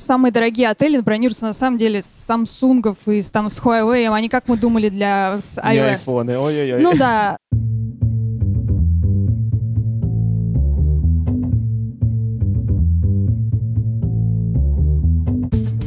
самые 0.00 0.32
дорогие 0.32 0.68
отели 0.68 1.00
бронируются 1.00 1.44
на 1.44 1.52
самом 1.52 1.76
деле 1.78 2.02
с 2.02 2.06
Samsung 2.28 2.96
и 3.06 3.22
с, 3.22 3.30
там, 3.30 3.48
с 3.50 3.58
Huawei, 3.60 4.06
а 4.12 4.20
не 4.20 4.28
как 4.28 4.48
мы 4.48 4.56
думали 4.56 4.88
для 4.88 5.38
с 5.40 5.56
Не 5.62 5.78
iOS. 5.78 5.88
айфоны, 5.90 6.38
ой-ой-ой. 6.38 6.82
Ну 6.82 6.92
да, 6.96 7.36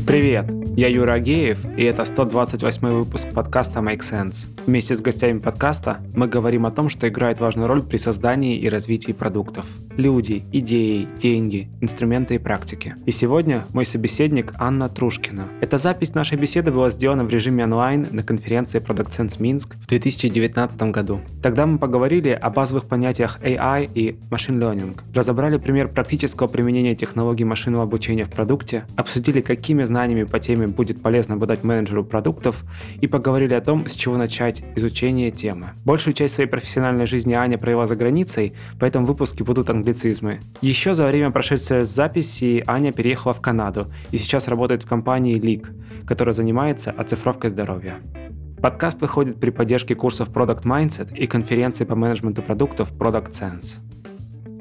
Привет, 0.06 0.46
я 0.76 0.88
Юра 0.88 1.14
Агеев, 1.14 1.60
и 1.78 1.84
это 1.84 2.04
128 2.04 2.88
выпуск 2.88 3.30
подкаста 3.32 3.80
Make 3.80 4.00
Sense. 4.00 4.48
Вместе 4.66 4.96
с 4.96 5.02
гостями 5.02 5.38
подкаста 5.38 5.98
мы 6.16 6.28
говорим 6.28 6.66
о 6.66 6.72
том, 6.72 6.90
что 6.90 7.08
играет 7.08 7.40
важную 7.40 7.68
роль 7.68 7.84
при 7.84 7.98
создании 7.98 8.58
и 8.58 8.68
развитии 8.70 9.12
продуктов. 9.12 9.66
Люди, 9.98 10.44
идеи, 10.52 11.08
деньги, 11.20 11.70
инструменты 11.82 12.36
и 12.36 12.38
практики. 12.40 12.96
И 13.06 13.12
сегодня 13.12 13.66
мой 13.74 13.86
собеседник 13.86 14.54
Анна 14.58 14.90
Трушкина. 14.90 15.48
Эта 15.62 15.78
запись 15.78 16.16
нашей 16.16 16.40
беседы 16.40 16.72
была 16.72 16.90
сделана 16.90 17.24
в 17.24 17.30
режиме 17.30 17.66
онлайн 17.66 18.08
на 18.10 18.24
конференции 18.24 18.82
Product 18.82 19.10
Sense 19.10 19.40
Минск 19.40 19.76
в 19.76 19.88
2019 19.88 20.82
году. 20.84 21.20
Тогда 21.44 21.68
мы 21.68 21.78
поговорили 21.78 22.30
о 22.30 22.50
базовых 22.50 22.86
понятиях 22.86 23.40
AI 23.44 23.88
и 23.94 24.18
Machine 24.32 24.58
Learning, 24.58 24.98
разобрали 25.14 25.58
пример 25.58 25.88
практического 25.90 26.48
применения 26.48 26.96
технологий 26.96 27.44
машинного 27.44 27.84
обучения 27.84 28.24
в 28.24 28.32
продукте, 28.32 28.86
обсудили, 28.96 29.42
какими 29.42 29.84
знаниями 29.84 30.24
по 30.24 30.40
теме 30.40 30.63
будет 30.68 31.02
полезно 31.02 31.36
обладать 31.36 31.64
менеджеру 31.64 32.04
продуктов 32.04 32.64
и 33.02 33.08
поговорили 33.08 33.54
о 33.54 33.62
том, 33.62 33.88
с 33.88 33.96
чего 33.96 34.18
начать 34.18 34.64
изучение 34.76 35.32
темы. 35.32 35.72
Большую 35.86 36.14
часть 36.14 36.36
своей 36.36 36.50
профессиональной 36.50 37.06
жизни 37.06 37.34
Аня 37.34 37.58
провела 37.58 37.86
за 37.86 37.96
границей, 37.96 38.54
поэтому 38.80 39.06
в 39.06 39.10
выпуске 39.10 39.44
будут 39.44 39.70
англицизмы. 39.70 40.42
Еще 40.62 40.94
за 40.94 41.08
время 41.08 41.32
прошедшей 41.32 41.86
записи 41.86 42.64
Аня 42.68 42.92
переехала 42.92 43.34
в 43.34 43.42
Канаду 43.42 43.88
и 44.12 44.18
сейчас 44.18 44.48
работает 44.48 44.84
в 44.84 44.88
компании 44.88 45.40
Leak, 45.40 46.06
которая 46.06 46.34
занимается 46.34 46.92
оцифровкой 46.92 47.50
здоровья. 47.50 47.96
Подкаст 48.62 49.02
выходит 49.02 49.42
при 49.42 49.50
поддержке 49.50 49.94
курсов 49.94 50.30
Product 50.30 50.64
Mindset 50.64 51.14
и 51.14 51.28
конференции 51.28 51.84
по 51.84 51.96
менеджменту 51.96 52.42
продуктов 52.42 52.94
Product 52.94 53.32
Sense. 53.32 53.82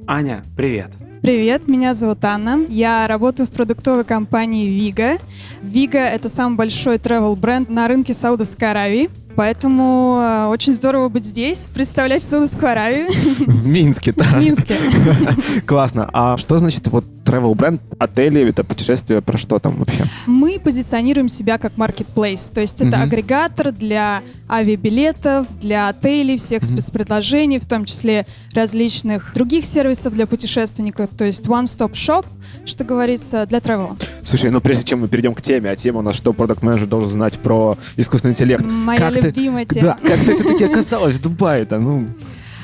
Аня, 0.08 0.42
привет! 0.56 1.11
Привет, 1.22 1.68
меня 1.68 1.94
зовут 1.94 2.24
Анна. 2.24 2.66
Я 2.68 3.06
работаю 3.06 3.46
в 3.46 3.50
продуктовой 3.50 4.04
компании 4.04 4.68
Viga. 4.68 5.20
Viga— 5.62 5.98
это 6.12 6.28
самый 6.28 6.56
большой 6.56 6.96
travel 6.96 7.36
бренд 7.36 7.70
на 7.70 7.86
рынке 7.86 8.12
Саудовской 8.12 8.68
Аравии. 8.68 9.08
Поэтому 9.34 10.18
э, 10.20 10.46
очень 10.46 10.74
здорово 10.74 11.08
быть 11.08 11.24
здесь, 11.24 11.66
представлять 11.72 12.22
Саудовскую 12.24 12.70
Аравию 12.70 13.06
В 13.46 13.66
Минске, 13.66 14.12
да. 14.12 14.24
в 14.24 14.34
Минске. 14.36 14.76
Классно. 15.66 16.10
А 16.12 16.36
что 16.36 16.58
значит 16.58 16.86
вот 16.88 17.04
travel 17.24 17.54
бренд, 17.54 17.80
отели, 17.98 18.46
это 18.48 18.64
путешествие, 18.64 19.22
про 19.22 19.38
что 19.38 19.58
там 19.58 19.76
вообще? 19.76 20.04
Мы 20.26 20.58
позиционируем 20.62 21.28
себя 21.28 21.56
как 21.56 21.74
marketplace, 21.74 22.52
то 22.52 22.60
есть 22.60 22.82
это 22.82 23.00
агрегатор 23.00 23.72
для 23.72 24.22
авиабилетов, 24.50 25.46
для 25.58 25.88
отелей, 25.88 26.36
всех 26.36 26.64
спецпредложений, 26.64 27.60
в 27.60 27.66
том 27.66 27.84
числе 27.84 28.26
различных 28.54 29.32
других 29.34 29.64
сервисов 29.64 30.12
для 30.12 30.26
путешественников, 30.26 31.10
то 31.16 31.24
есть 31.24 31.46
one-stop 31.46 31.92
shop, 31.92 32.26
что 32.64 32.84
говорится, 32.84 33.46
для 33.46 33.58
travel. 33.58 34.00
Слушай, 34.24 34.50
ну 34.50 34.60
прежде 34.60 34.84
чем 34.84 35.00
мы 35.00 35.08
перейдем 35.08 35.34
к 35.34 35.40
теме, 35.40 35.70
а 35.70 35.76
тема 35.76 36.00
у 36.00 36.02
нас 36.02 36.16
что 36.16 36.32
продукт 36.32 36.62
менеджер 36.62 36.86
должен 36.88 37.08
знать 37.10 37.38
про 37.38 37.76
искусственный 37.96 38.32
интеллект. 38.32 38.64
Моя 38.64 38.98
Как 38.98 39.14
ты- 39.14 39.20
любимая 39.20 39.64
тема. 39.64 39.98
Да, 40.02 40.08
как 40.08 40.20
ты 40.20 40.32
все-таки 40.32 40.64
оказалась 40.64 41.16
в 41.16 41.22
Дубае-то? 41.22 41.78
Ну, 41.78 42.06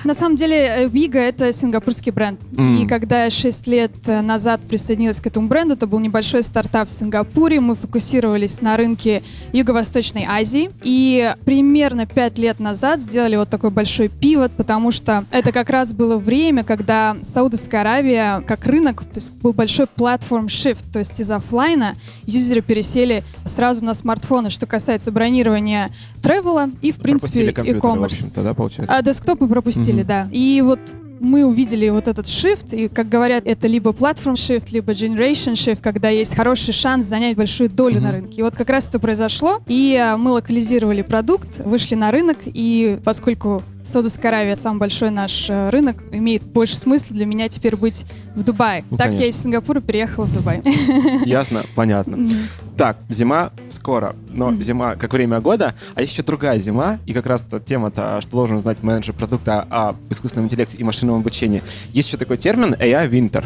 На 0.04 0.14
самом 0.14 0.36
деле, 0.36 0.56
э, 0.56 0.86
Viga— 0.86 1.18
это 1.18 1.52
сингапурский 1.52 2.12
бренд. 2.12 2.40
М. 2.56 2.82
И 2.82 2.86
когда 2.86 3.24
я 3.24 3.30
6 3.30 3.66
лет 3.66 3.92
э, 4.06 4.20
назад 4.20 4.60
присоединилась 4.68 5.20
к 5.20 5.26
этому 5.26 5.48
бренду, 5.48 5.74
это 5.74 5.86
был 5.86 5.98
небольшой 5.98 6.42
стартап 6.42 6.88
в 6.88 6.90
Сингапуре. 6.90 7.60
Мы 7.60 7.74
фокусировались 7.74 8.60
на 8.60 8.76
рынке 8.76 9.22
Юго-Восточной 9.52 10.26
Азии. 10.28 10.70
И 10.82 11.34
примерно 11.44 12.06
5 12.06 12.38
лет 12.38 12.60
назад 12.60 13.00
сделали 13.00 13.36
вот 13.36 13.48
такой 13.48 13.70
большой 13.70 14.08
пивот, 14.08 14.52
потому 14.52 14.90
что 14.90 15.24
это 15.30 15.52
как 15.52 15.70
раз 15.70 15.92
было 15.92 16.16
время, 16.16 16.64
когда 16.64 17.16
Саудовская 17.22 17.80
Аравия 17.80 18.42
как 18.46 18.66
рынок, 18.66 19.02
то 19.04 19.16
есть 19.16 19.32
был 19.34 19.52
большой 19.52 19.86
платформ 19.86 20.46
shift, 20.46 20.84
то 20.92 20.98
есть 20.98 21.18
из 21.20 21.30
оффлайна 21.30 21.96
юзеры 22.24 22.60
пересели 22.60 23.24
сразу 23.44 23.84
на 23.84 23.94
смартфоны, 23.94 24.50
что 24.50 24.66
касается 24.66 25.10
бронирования 25.12 25.90
тревела 26.22 26.70
и, 26.82 26.92
в 26.92 26.98
принципе, 26.98 27.46
e-commerce. 27.46 28.30
да, 28.34 28.54
получается? 28.54 28.94
А 28.94 29.02
десктопы 29.02 29.46
пропустили, 29.46 29.97
Мгм. 30.00 30.08
да. 30.08 30.28
И 30.32 30.62
вот 30.64 30.80
мы 31.20 31.44
увидели 31.44 31.88
вот 31.88 32.06
этот 32.06 32.26
shift, 32.26 32.76
и, 32.76 32.86
как 32.88 33.08
говорят, 33.08 33.42
это 33.44 33.66
либо 33.66 33.90
platform 33.90 34.34
shift, 34.34 34.68
либо 34.72 34.92
generation 34.92 35.54
shift, 35.54 35.80
когда 35.82 36.10
есть 36.10 36.34
хороший 36.34 36.72
шанс 36.72 37.06
занять 37.06 37.36
большую 37.36 37.68
долю 37.68 37.96
Мгм. 37.96 38.04
на 38.04 38.12
рынке. 38.12 38.40
И 38.40 38.42
вот 38.42 38.54
как 38.54 38.70
раз 38.70 38.86
это 38.86 39.00
произошло, 39.00 39.60
и 39.66 39.96
а, 40.00 40.16
мы 40.16 40.30
локализировали 40.30 41.02
продукт, 41.02 41.58
вышли 41.64 41.96
на 41.96 42.12
рынок, 42.12 42.38
и 42.44 42.98
поскольку 43.04 43.62
Саудовская 43.88 44.30
Аравия 44.30 44.54
самый 44.54 44.78
большой 44.78 45.10
наш 45.10 45.48
э, 45.48 45.70
рынок, 45.70 46.02
имеет 46.12 46.42
больше 46.42 46.76
смысла 46.76 47.16
для 47.16 47.26
меня 47.26 47.48
теперь 47.48 47.76
быть 47.76 48.04
в 48.34 48.42
Дубае. 48.42 48.84
Ну, 48.90 48.96
так 48.96 49.08
я 49.12 49.18
конечно. 49.18 49.30
из 49.30 49.42
Сингапура 49.42 49.80
переехала 49.80 50.24
в 50.26 50.34
Дубай. 50.34 50.62
Ясно, 51.24 51.62
понятно. 51.74 52.28
Так, 52.76 52.98
зима 53.08 53.50
скоро, 53.70 54.14
но 54.30 54.54
зима 54.54 54.94
как 54.94 55.12
время 55.12 55.40
года, 55.40 55.74
а 55.96 56.00
есть 56.00 56.12
еще 56.12 56.22
другая 56.22 56.60
зима, 56.60 56.98
и 57.06 57.12
как 57.12 57.26
раз 57.26 57.44
тема-то, 57.64 58.20
что 58.20 58.30
должен 58.30 58.62
знать 58.62 58.84
менеджер 58.84 59.14
продукта 59.14 59.66
о 59.68 59.94
искусственном 60.10 60.46
интеллекте 60.46 60.76
и 60.76 60.84
машинном 60.84 61.16
обучении. 61.16 61.62
Есть 61.90 62.08
еще 62.08 62.18
такой 62.18 62.36
термин 62.36 62.74
AI 62.74 63.10
Winter. 63.10 63.44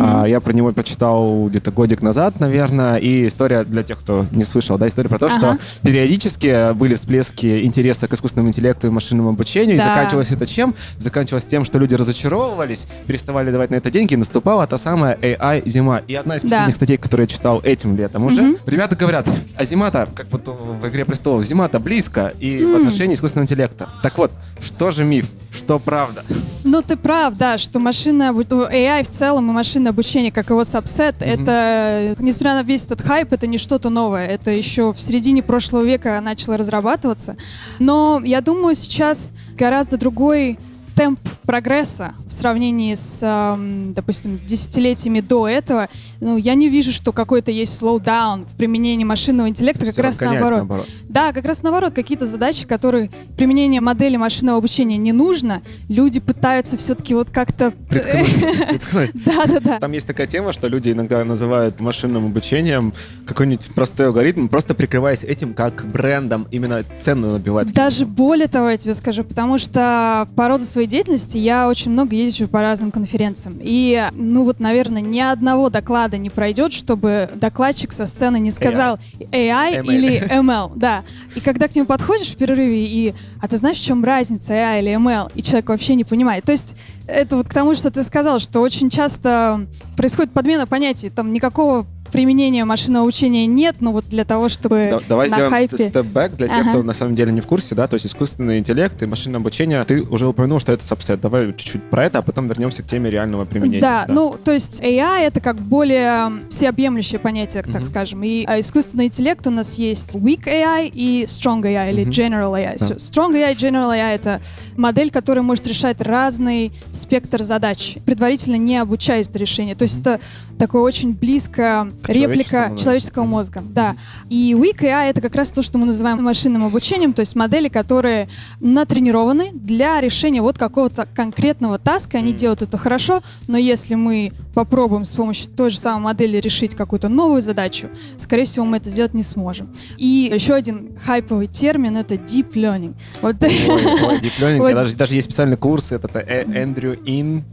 А, 0.00 0.26
я 0.26 0.38
про 0.38 0.52
него 0.52 0.70
прочитал 0.70 1.48
где-то 1.48 1.72
годик 1.72 2.02
назад, 2.02 2.38
наверное, 2.38 2.96
и 2.98 3.26
история 3.26 3.64
для 3.64 3.82
тех, 3.82 3.98
кто 3.98 4.26
не 4.30 4.44
слышал, 4.44 4.78
да, 4.78 4.86
история 4.86 5.08
про 5.08 5.18
то, 5.18 5.26
Ага. 5.26 5.38
что 5.38 5.58
периодически 5.82 6.72
были 6.74 6.94
всплески 6.94 7.64
интереса 7.64 8.06
к 8.06 8.14
искусственному 8.14 8.50
интеллекту 8.50 8.86
и 8.86 8.90
машинному 8.90 9.30
обучению, 9.30 9.77
и 9.78 9.82
заканчивалось 9.82 10.30
это 10.30 10.46
чем? 10.46 10.74
Заканчивалось 10.98 11.46
тем, 11.46 11.64
что 11.64 11.78
люди 11.78 11.94
разочаровывались, 11.94 12.86
переставали 13.06 13.50
давать 13.50 13.70
на 13.70 13.76
это 13.76 13.90
деньги, 13.90 14.14
и 14.14 14.16
наступала 14.16 14.66
та 14.66 14.78
самая 14.78 15.16
AI-зима. 15.16 16.02
И 16.06 16.14
одна 16.14 16.36
из 16.36 16.42
последних 16.42 16.74
статей, 16.74 16.96
которую 16.96 17.24
я 17.24 17.28
читал 17.28 17.60
этим 17.60 17.96
летом 17.96 18.24
уже, 18.24 18.56
ребята 18.66 18.96
говорят, 18.96 19.26
а 19.56 19.64
зима-то, 19.64 20.08
как 20.14 20.26
вот 20.30 20.48
в 20.48 20.86
«Игре 20.88 21.04
престолов», 21.04 21.44
зима-то 21.44 21.78
близко, 21.78 22.32
и 22.38 22.64
в 22.64 22.76
отношении 22.76 23.14
искусственного 23.14 23.44
интеллекта. 23.44 23.88
Так 24.02 24.18
вот, 24.18 24.30
что 24.60 24.90
же 24.90 25.04
миф, 25.04 25.26
что 25.50 25.78
правда? 25.78 26.24
Ну, 26.64 26.82
ты 26.82 26.96
прав, 26.96 27.34
да, 27.34 27.58
что 27.58 27.78
машина, 27.78 28.32
AI 28.32 29.02
в 29.02 29.08
целом 29.08 29.50
и 29.50 29.52
машинное 29.52 29.90
обучение, 29.90 30.30
как 30.30 30.50
его 30.50 30.64
сабсет, 30.64 31.16
это, 31.20 32.16
несмотря 32.18 32.54
на 32.54 32.62
весь 32.62 32.84
этот 32.84 33.00
хайп, 33.00 33.32
это 33.32 33.46
не 33.46 33.58
что-то 33.58 33.90
новое. 33.90 34.26
Это 34.26 34.50
еще 34.50 34.92
в 34.92 35.00
середине 35.00 35.42
прошлого 35.42 35.84
века 35.84 36.20
начало 36.20 36.56
разрабатываться. 36.56 37.36
Но 37.78 38.20
я 38.24 38.40
думаю, 38.40 38.74
сейчас 38.74 39.30
гораздо 39.58 39.98
другой 39.98 40.58
темп 40.98 41.20
прогресса 41.44 42.14
в 42.26 42.32
сравнении 42.32 42.92
с, 42.94 43.56
допустим, 43.94 44.40
десятилетиями 44.44 45.20
до 45.20 45.46
этого. 45.48 45.88
Ну, 46.20 46.36
я 46.36 46.56
не 46.56 46.68
вижу, 46.68 46.90
что 46.90 47.12
какой-то 47.12 47.52
есть 47.52 47.80
slowdown 47.80 48.46
в 48.46 48.56
применении 48.56 49.04
машинного 49.04 49.48
интеллекта, 49.48 49.86
как 49.86 49.92
Всё 49.92 50.02
раз 50.02 50.14
разгоняется 50.14 50.56
наоборот. 50.56 50.88
Да, 51.08 51.32
как 51.32 51.46
раз 51.46 51.62
наоборот, 51.62 51.94
какие-то 51.94 52.26
задачи, 52.26 52.66
которые 52.66 53.10
применение 53.36 53.80
модели 53.80 54.16
машинного 54.16 54.58
обучения 54.58 54.96
не 54.96 55.12
нужно, 55.12 55.62
люди 55.88 56.18
пытаются 56.18 56.76
все-таки 56.76 57.14
вот 57.14 57.30
как-то... 57.30 57.70
Приткнуть, 57.88 58.68
приткнуть. 58.68 59.10
Да-да-да. 59.24 59.78
Там 59.78 59.92
есть 59.92 60.06
такая 60.08 60.26
тема, 60.26 60.52
что 60.52 60.66
люди 60.66 60.90
иногда 60.90 61.24
называют 61.24 61.78
машинным 61.80 62.26
обучением 62.26 62.92
какой-нибудь 63.24 63.70
простой 63.72 64.08
алгоритм, 64.08 64.48
просто 64.48 64.74
прикрываясь 64.74 65.22
этим 65.22 65.54
как 65.54 65.86
брендом, 65.86 66.48
именно 66.50 66.84
цену 66.98 67.30
набивать. 67.30 67.72
Даже 67.72 68.04
более 68.04 68.48
того, 68.48 68.70
я 68.70 68.76
тебе 68.76 68.94
скажу, 68.94 69.22
потому 69.22 69.58
что 69.58 70.28
по 70.34 70.48
роду 70.48 70.64
своей 70.64 70.87
деятельности 70.88 71.38
я 71.38 71.68
очень 71.68 71.92
много 71.92 72.16
езжу 72.16 72.48
по 72.48 72.60
разным 72.60 72.90
конференциям. 72.90 73.58
И, 73.60 74.08
ну 74.12 74.44
вот, 74.44 74.60
наверное, 74.60 75.02
ни 75.02 75.20
одного 75.20 75.70
доклада 75.70 76.18
не 76.18 76.30
пройдет, 76.30 76.72
чтобы 76.72 77.30
докладчик 77.34 77.92
со 77.92 78.06
сцены 78.06 78.40
не 78.40 78.50
сказал 78.50 78.98
AI, 79.18 79.82
ML. 79.82 79.94
или 79.94 80.20
ML. 80.28 80.72
Да. 80.74 81.04
И 81.34 81.40
когда 81.40 81.68
к 81.68 81.76
нему 81.76 81.86
подходишь 81.86 82.28
в 82.28 82.36
перерыве 82.36 82.84
и 82.84 83.14
«А 83.40 83.48
ты 83.48 83.56
знаешь, 83.56 83.78
в 83.78 83.84
чем 83.84 84.04
разница 84.04 84.52
AI 84.52 84.80
или 84.80 84.92
ML?» 84.96 85.30
И 85.34 85.42
человек 85.42 85.68
вообще 85.68 85.94
не 85.94 86.04
понимает. 86.04 86.44
То 86.44 86.52
есть 86.52 86.76
это 87.06 87.36
вот 87.36 87.48
к 87.48 87.54
тому, 87.54 87.74
что 87.74 87.90
ты 87.90 88.02
сказал, 88.02 88.38
что 88.38 88.60
очень 88.60 88.90
часто 88.90 89.66
происходит 89.96 90.32
подмена 90.32 90.66
понятий. 90.66 91.10
Там 91.10 91.32
никакого 91.32 91.86
применения 92.08 92.64
машинного 92.64 93.04
обучения 93.04 93.46
нет, 93.46 93.76
но 93.80 93.92
вот 93.92 94.06
для 94.08 94.24
того, 94.24 94.48
чтобы 94.48 94.88
Да- 94.92 95.00
давай 95.08 95.28
на 95.28 95.34
сделаем 95.36 95.52
хайпе... 95.52 95.76
степ-бэк 95.78 96.36
для 96.36 96.48
тех, 96.48 96.58
Ага. 96.60 96.70
кто 96.70 96.82
на 96.82 96.92
самом 96.94 97.14
деле 97.14 97.32
не 97.32 97.40
в 97.40 97.46
курсе, 97.46 97.74
да, 97.74 97.86
то 97.86 97.94
есть 97.94 98.06
искусственный 98.06 98.58
интеллект 98.58 99.02
и 99.02 99.06
машинное 99.06 99.40
обучение. 99.40 99.84
Ты 99.84 100.02
уже 100.02 100.26
упомянул, 100.26 100.60
что 100.60 100.72
это 100.72 100.84
сабсет. 100.84 101.20
Давай 101.20 101.48
чуть-чуть 101.54 101.88
про 101.90 102.04
это, 102.06 102.18
а 102.18 102.22
потом 102.22 102.46
вернемся 102.46 102.82
к 102.82 102.86
теме 102.86 103.10
реального 103.10 103.44
применения. 103.44 103.80
Да, 103.80 104.06
ну, 104.08 104.36
то 104.42 104.52
есть 104.52 104.80
AI— 104.80 105.20
это 105.26 105.40
как 105.40 105.56
более 105.56 106.30
всеобъемлющее 106.50 107.18
понятие, 107.18 107.62
так 107.62 107.76
Мгм. 107.82 107.84
скажем. 107.86 108.22
И 108.22 108.44
а, 108.46 108.58
искусственный 108.60 109.06
интеллект 109.06 109.46
у 109.46 109.50
нас 109.50 109.74
есть 109.78 110.16
Weak 110.16 110.44
AI 110.46 110.90
и 110.92 111.24
Strong 111.24 111.62
AI, 111.62 111.92
или 111.92 112.02
Мгм. 112.02 112.10
General 112.10 112.52
AI. 112.54 112.76
Да. 112.78 112.86
Strong 112.96 113.32
AI, 113.34 113.54
General 113.54 113.90
AI— 113.92 114.14
это 114.16 114.40
модель, 114.76 115.10
которая 115.10 115.42
может 115.42 115.66
решать 115.66 116.00
разный 116.00 116.72
спектр 116.90 117.42
задач, 117.42 117.96
предварительно 118.04 118.56
не 118.56 118.76
обучаясь 118.78 119.28
до 119.28 119.38
решения. 119.38 119.74
То 119.74 119.82
есть 119.84 120.00
это 120.00 120.20
такое 120.58 120.82
очень 120.82 121.12
близкое 121.12 121.90
К 122.02 122.08
реплика 122.08 122.72
человеческому, 122.74 122.76
да. 122.76 122.82
человеческого 122.82 123.22
Мгм. 123.24 123.30
мозга. 123.30 123.62
Да. 123.70 123.96
И 124.28 124.54
Weak 124.58 124.82
AI— 124.82 125.10
это 125.10 125.20
как 125.20 125.34
раз 125.34 125.50
то, 125.50 125.62
что 125.62 125.78
мы 125.78 125.86
называем 125.86 126.22
машинным 126.22 126.64
обучением, 126.64 127.12
то 127.12 127.20
есть 127.20 127.34
модели, 127.36 127.68
которые 127.68 128.28
натренированы 128.60 129.50
для 129.52 130.00
решения 130.00 130.42
вот 130.42 130.58
какого-то 130.58 131.06
конкретного 131.14 131.78
таска, 131.78 132.18
они 132.18 132.30
Мгм. 132.30 132.38
делают 132.38 132.62
это 132.62 132.78
хорошо, 132.78 133.22
но 133.46 133.56
если 133.58 133.94
мы 133.94 134.32
попробуем 134.54 135.04
с 135.04 135.14
помощью 135.14 135.50
той 135.50 135.70
же 135.70 135.78
самой 135.78 136.02
модели 136.02 136.38
решить 136.38 136.74
какую-то 136.74 137.08
новую 137.08 137.42
задачу, 137.42 137.88
скорее 138.16 138.44
всего, 138.44 138.64
мы 138.64 138.78
это 138.78 138.90
сделать 138.90 139.14
не 139.14 139.22
сможем. 139.22 139.68
И 139.96 140.30
еще 140.34 140.54
один 140.54 140.98
хайповый 140.98 141.46
термин— 141.46 141.96
это 141.98 142.14
deep 142.14 142.52
learning. 142.54 142.94
Вот 143.22 143.36
Ой, 143.42 143.50
ой, 143.68 144.18
deep 144.18 144.40
learning. 144.40 144.58
Вот. 144.58 144.72
Даже, 144.74 144.96
даже 144.96 145.14
есть 145.14 145.26
специальный 145.26 145.56
курс, 145.56 145.92
это 145.92 146.18
Эндрю 146.18 146.98
Ин. 147.04 147.44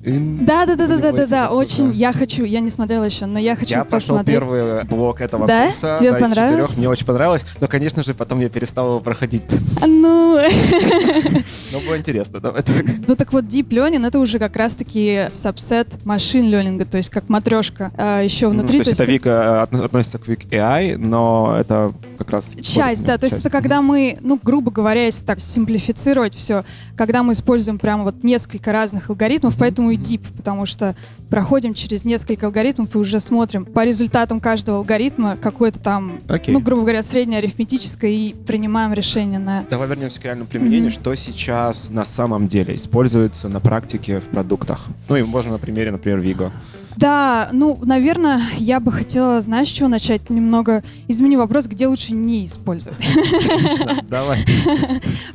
Да, 0.45 0.65
да, 0.65 0.75
да, 0.75 0.87
да, 0.87 0.97
да, 0.97 1.11
да, 1.11 1.25
да, 1.27 1.45
это 1.45 1.53
очень. 1.53 1.91
Я 1.91 2.11
хочу, 2.13 2.43
я 2.43 2.59
не 2.59 2.69
смотрела 2.69 2.94
еще, 3.03 3.25
но 3.25 3.37
я 3.39 3.55
хочу 3.55 3.73
Я 3.73 3.83
прошел 3.85 4.15
посмотреть. 4.15 4.39
первый 4.39 4.83
блок 4.85 5.21
этого 5.21 5.47
Да? 5.47 5.65
курса. 5.65 5.95
Тебе 5.99 6.11
да, 6.11 6.17
из 6.19 6.21
понравилось? 6.29 6.59
четырех. 6.61 6.77
Мне 6.77 6.89
очень 6.89 7.05
понравилось. 7.05 7.45
Но, 7.59 7.67
конечно 7.67 8.03
же, 8.03 8.13
потом 8.13 8.39
я 8.39 8.49
перестал 8.49 8.87
его 8.89 8.99
проходить. 9.01 9.43
Ну, 9.85 10.39
Но 11.73 11.79
было 11.81 11.97
интересно. 11.97 12.39
Давай 12.39 12.63
так. 12.63 12.75
ну 13.07 13.15
так 13.15 13.33
вот, 13.33 13.45
deep 13.45 13.69
learning 13.69 14.05
это 14.07 14.19
уже 14.19 14.39
как 14.39 14.55
раз-таки 14.55 15.25
сабсет 15.29 15.87
машин 16.05 16.49
ленинга, 16.49 16.85
то 16.85 16.97
есть 16.97 17.09
как 17.09 17.29
матрешка 17.29 17.91
а, 17.97 18.21
еще 18.21 18.47
Ну, 18.47 18.59
внутри. 18.59 18.79
то 18.83 18.89
есть 18.89 18.99
это 18.99 19.09
Вика 19.11 19.29
э, 19.29 19.75
отно- 19.75 19.85
относится 19.85 20.19
к 20.19 20.27
Week 20.27 20.47
AI, 20.49 20.97
но 20.97 21.55
это 21.59 21.93
как 22.17 22.29
раз... 22.31 22.55
Часть, 22.61 23.03
да, 23.05 23.17
то 23.17 23.25
есть 23.25 23.39
это 23.39 23.49
когда 23.49 23.81
мы, 23.81 24.17
ну, 24.21 24.39
грубо 24.41 24.71
говоря, 24.71 25.05
если 25.05 25.23
так 25.25 25.39
симплифицировать 25.39 26.35
все, 26.35 26.63
когда 26.95 27.23
мы 27.23 27.33
используем 27.33 27.79
прямо 27.79 28.03
вот 28.03 28.23
несколько 28.23 28.71
разных 28.71 29.09
алгоритмов, 29.09 29.55
поэтому 29.57 29.91
и 29.91 29.97
deep, 29.97 30.21
потому 30.37 30.65
что 30.65 30.95
проходим 31.29 31.73
через 31.73 32.05
несколько 32.05 32.45
алгоритмов 32.45 32.84
и 32.93 32.97
уже 32.97 33.19
смотрим 33.19 33.65
по 33.65 33.85
результатам 33.85 34.39
каждого 34.39 34.79
алгоритма 34.79 35.37
какое-то 35.37 35.79
там, 35.79 36.19
Окей. 36.27 36.53
ну, 36.53 36.59
грубо 36.59 36.81
говоря, 36.81 37.03
среднее 37.03 37.39
арифметическое 37.39 38.11
и 38.11 38.33
принимаем 38.33 38.93
решение 38.93 39.39
на... 39.39 39.65
Давай 39.69 39.87
вернемся 39.87 40.19
к 40.19 40.25
реальному 40.25 40.49
применению. 40.49 40.91
Мгм. 40.91 40.91
Что 40.91 41.15
сейчас 41.15 41.89
на 41.89 42.03
самом 42.03 42.47
деле 42.47 42.75
используется 42.75 43.49
на 43.49 43.59
практике 43.59 44.19
в 44.19 44.25
продуктах? 44.25 44.85
Ну 45.09 45.15
и 45.15 45.23
можно 45.23 45.53
на 45.53 45.59
примере, 45.59 45.91
например, 45.91 46.19
Vigo. 46.19 46.51
Да, 46.97 47.49
ну, 47.51 47.77
наверное, 47.83 48.41
я 48.57 48.79
бы 48.79 48.91
хотела, 48.91 49.41
знаешь, 49.41 49.67
с 49.67 49.71
чего 49.71 49.89
начать? 49.89 50.29
Немного 50.29 50.83
изменю 51.07 51.39
вопрос, 51.39 51.65
где 51.65 51.87
лучше 51.87 52.13
не 52.13 52.45
использовать. 52.45 52.99
Отлично, 52.99 53.97
давай. 54.09 54.45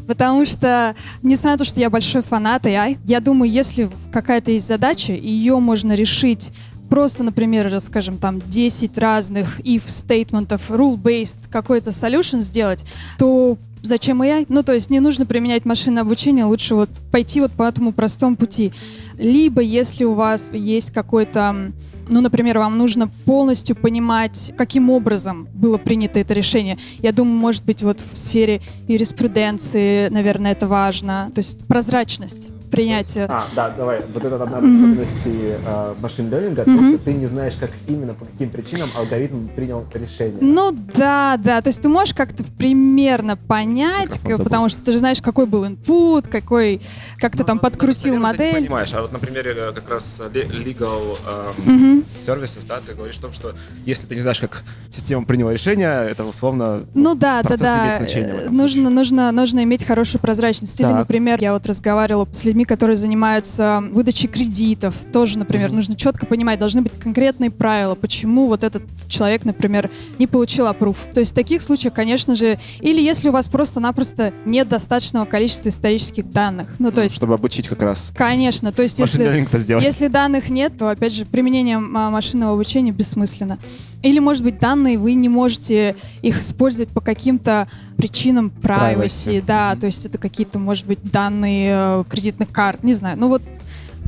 Потому 0.06 0.47
что, 0.47 0.94
несмотря 1.23 1.52
на 1.52 1.58
то, 1.58 1.64
что 1.64 1.81
я 1.81 1.91
большой 1.91 2.23
фанат 2.23 2.64
AI, 2.67 2.99
я 3.05 3.20
думаю, 3.20 3.50
если 3.50 3.91
какая-то 4.11 4.50
есть 4.50 4.67
задача, 4.67 5.12
ее 5.12 5.58
можно 5.58 5.93
решить 5.93 6.52
просто, 6.90 7.22
например, 7.22 7.81
скажем, 7.81 8.19
там 8.19 8.42
10 8.44 8.98
разных 8.98 9.60
if 9.60 9.84
стейтментов, 9.87 10.70
rule-based 10.70 11.48
какой-то 11.48 11.90
solution 11.90 12.40
сделать, 12.40 12.84
то 13.19 13.56
зачем 13.81 14.20
AI? 14.20 14.44
Ну, 14.48 14.62
то 14.62 14.75
есть 14.75 14.90
не 14.90 15.00
нужно 15.00 15.25
применять 15.25 15.64
машинное 15.64 16.02
обучение, 16.02 16.44
лучше 16.44 16.75
вот 16.75 16.90
пойти 17.10 17.40
вот 17.40 17.52
по 17.52 17.62
этому 17.62 17.92
простому 17.92 18.37
пути. 18.37 18.72
Либо, 19.16 19.62
если 19.62 20.04
у 20.04 20.14
вас 20.14 20.50
есть 20.52 20.90
какой-то 20.90 21.72
ну, 22.08 22.20
например, 22.20 22.58
вам 22.58 22.76
нужно 22.76 23.06
полностью 23.06 23.76
понимать, 23.76 24.52
каким 24.58 24.90
образом 24.90 25.46
было 25.54 25.78
принято 25.78 26.19
это 26.19 26.34
решение. 26.34 26.76
Я 26.98 27.12
думаю, 27.12 27.37
может 27.37 27.64
быть, 27.64 27.84
вот 27.84 28.00
в 28.00 28.19
сфере 28.19 28.62
юриспруденции, 28.88 30.08
наверное, 30.08 30.50
это 30.50 30.66
важно. 30.66 31.31
То 31.32 31.38
есть 31.38 31.64
прозрачность 31.69 32.50
принятия. 32.70 33.26
А, 33.28 33.44
да, 33.55 33.70
давай. 33.70 34.02
Вот 34.12 34.25
это 34.25 34.43
одна 34.43 34.58
из 34.58 34.64
особенностей 34.76 35.55
э, 35.64 35.94
то, 36.00 36.08
что 36.08 36.99
ты 37.05 37.12
не 37.12 37.26
знаешь, 37.26 37.55
как 37.58 37.70
именно, 37.87 38.14
по 38.14 38.25
каким 38.25 38.50
причинам 38.50 38.88
алгоритм 38.96 39.49
принял 39.49 39.84
решение. 39.94 40.38
Ну 40.40 40.72
да, 40.72 41.37
да. 41.43 41.61
То 41.61 41.69
есть 41.69 41.82
ты 41.82 41.88
можешь 41.88 42.14
как-то 42.14 42.44
примерно 42.58 43.37
понять, 43.37 44.11
Микрофон 44.11 44.22
к- 44.25 44.31
забыл. 44.37 44.44
потому 44.44 44.69
что 44.69 44.82
ты 44.84 44.93
же 44.93 44.99
знаешь, 44.99 45.20
какой 45.20 45.46
был 45.46 45.64
input, 45.64 46.28
какой, 46.28 46.81
как 47.19 47.37
ты 47.37 47.44
там 47.44 47.58
подкрутил 47.58 48.17
модель. 48.19 48.55
понимаешь, 48.55 48.93
а 48.94 49.02
вот, 49.02 49.12
например, 49.12 49.46
э, 49.49 49.73
как 49.75 49.88
раз 49.90 50.20
э, 50.20 50.28
le- 50.32 50.49
legal 50.64 51.19
э, 51.26 51.52
Мгм. 51.66 52.05
services, 52.08 52.64
да, 52.66 52.81
ты 52.84 52.94
говоришь 52.94 53.19
о 53.19 53.23
том, 53.23 53.32
что 53.32 53.55
если 53.84 54.06
ты 54.06 54.14
не 54.14 54.20
знаешь, 54.20 54.40
как 54.40 54.62
система 54.90 55.25
приняла 55.25 55.52
решение, 55.52 56.06
это 56.11 56.25
условно... 56.25 56.82
Ну 56.94 57.14
да, 57.14 57.43
да, 57.43 57.49
процесс 57.49 57.61
да. 57.66 57.84
имеет 57.84 57.96
значение 57.96 58.34
Э, 58.46 58.49
Нужно, 58.50 58.90
нужно, 58.90 59.32
нужно 59.32 59.62
иметь 59.64 59.84
хорошую 59.84 60.20
прозрачность. 60.20 60.78
Или, 60.81 60.88
Так. 60.88 60.99
например, 60.99 61.38
я 61.40 61.52
вот 61.52 61.66
разговаривала 61.66 62.28
с 62.31 62.44
людьми, 62.44 62.59
которые 62.64 62.96
занимаются 62.96 63.82
выдачей 63.92 64.28
кредитов. 64.28 64.94
Тоже, 65.12 65.38
например, 65.38 65.72
нужно 65.72 65.96
четко 65.96 66.26
понимать, 66.26 66.58
должны 66.58 66.82
быть 66.82 66.92
конкретные 66.98 67.50
правила, 67.50 67.94
почему 67.94 68.46
вот 68.46 68.64
этот 68.64 68.82
человек, 69.08 69.44
например, 69.44 69.90
не 70.18 70.26
получил 70.26 70.66
опруф. 70.66 70.98
То 71.12 71.20
есть 71.20 71.32
в 71.32 71.34
таких 71.34 71.62
случаях, 71.62 71.94
конечно 71.94 72.34
же, 72.34 72.58
или 72.80 73.00
если 73.00 73.28
у 73.28 73.32
вас 73.32 73.48
просто-напросто 73.48 74.32
нет 74.44 74.68
достаточного 74.68 75.24
количества 75.24 75.68
исторических 75.68 76.30
данных. 76.30 76.68
Ну, 76.78 76.90
то 76.92 77.02
есть, 77.02 77.16
Чтобы 77.16 77.34
обучить 77.34 77.68
как 77.68 77.82
раз 77.82 78.12
конечно, 78.14 78.72
то 78.72 78.82
есть 78.82 78.98
если... 78.98 79.24
Если 79.82 80.08
данных 80.08 80.48
нет, 80.50 80.76
то, 80.78 80.88
опять 80.90 81.14
же, 81.14 81.24
применение 81.24 81.76
м, 81.76 81.90
машинного 81.92 82.54
обучения 82.54 82.92
бессмысленно. 82.92 83.58
Или, 84.02 84.18
может 84.18 84.42
быть, 84.42 84.58
данные 84.58 84.98
вы 84.98 85.12
не 85.14 85.28
можете 85.28 85.94
их 86.22 86.38
использовать 86.40 86.88
по 86.88 87.00
каким-то 87.02 87.68
причинам 87.98 88.50
privacy, 88.62 88.96
Privacy. 88.96 89.44
да, 89.46 89.76
то 89.76 89.84
есть 89.86 90.06
это 90.06 90.16
какие-то, 90.16 90.58
может 90.58 90.86
быть, 90.86 91.00
данные 91.02 91.72
э, 91.74 92.04
кредитных 92.08 92.50
карт, 92.50 92.82
не 92.85 92.94
знаю. 92.94 93.17
Ну 93.19 93.29
вот 93.29 93.43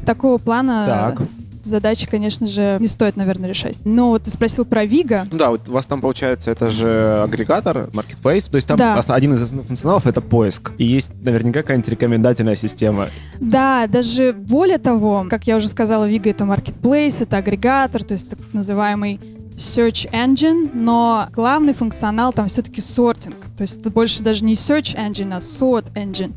такого 0.06 0.38
плана 0.38 0.84
Так. 1.16 1.28
задачи, 1.62 2.08
конечно 2.08 2.46
же, 2.46 2.76
не 2.80 2.88
стоит, 2.88 3.16
наверное, 3.16 3.48
решать. 3.48 3.76
Но 3.84 4.08
вот 4.10 4.24
ты 4.24 4.30
спросил 4.30 4.64
про 4.64 4.84
Вига. 4.84 5.26
Ну 5.30 5.38
да, 5.38 5.50
вот 5.50 5.68
у 5.68 5.72
вас 5.72 5.86
там 5.86 6.00
получается 6.00 6.50
это 6.50 6.70
же 6.70 7.22
агрегатор, 7.24 7.88
marketplace, 7.92 8.50
то 8.50 8.56
есть 8.56 8.66
там 8.66 8.76
Да. 8.76 8.98
один 9.08 9.32
из 9.34 9.42
основных 9.42 9.68
функционалов 9.68 10.06
это 10.06 10.20
поиск. 10.20 10.72
И 10.78 10.84
есть 10.84 11.10
наверняка 11.22 11.62
какая-нибудь 11.62 11.88
рекомендательная 11.88 12.56
система. 12.56 13.06
Да, 13.38 13.86
даже 13.86 14.32
более 14.32 14.78
того, 14.78 15.26
как 15.30 15.46
я 15.46 15.56
уже 15.56 15.68
сказала, 15.68 16.08
Вига 16.08 16.30
это 16.30 16.44
marketplace, 16.44 17.22
это 17.22 17.36
агрегатор, 17.36 18.02
то 18.02 18.12
есть 18.12 18.28
так 18.30 18.38
называемый 18.52 19.20
search 19.56 20.10
engine, 20.12 20.70
но 20.74 21.28
главный 21.32 21.74
функционал 21.74 22.32
там 22.32 22.48
все-таки 22.48 22.80
сортинг. 22.80 23.36
То 23.56 23.62
есть 23.62 23.78
это 23.78 23.90
больше 23.90 24.22
даже 24.22 24.44
не 24.44 24.54
search 24.54 24.96
engine, 24.96 25.34
а 25.34 25.38
sort 25.38 25.92
engine. 25.94 26.32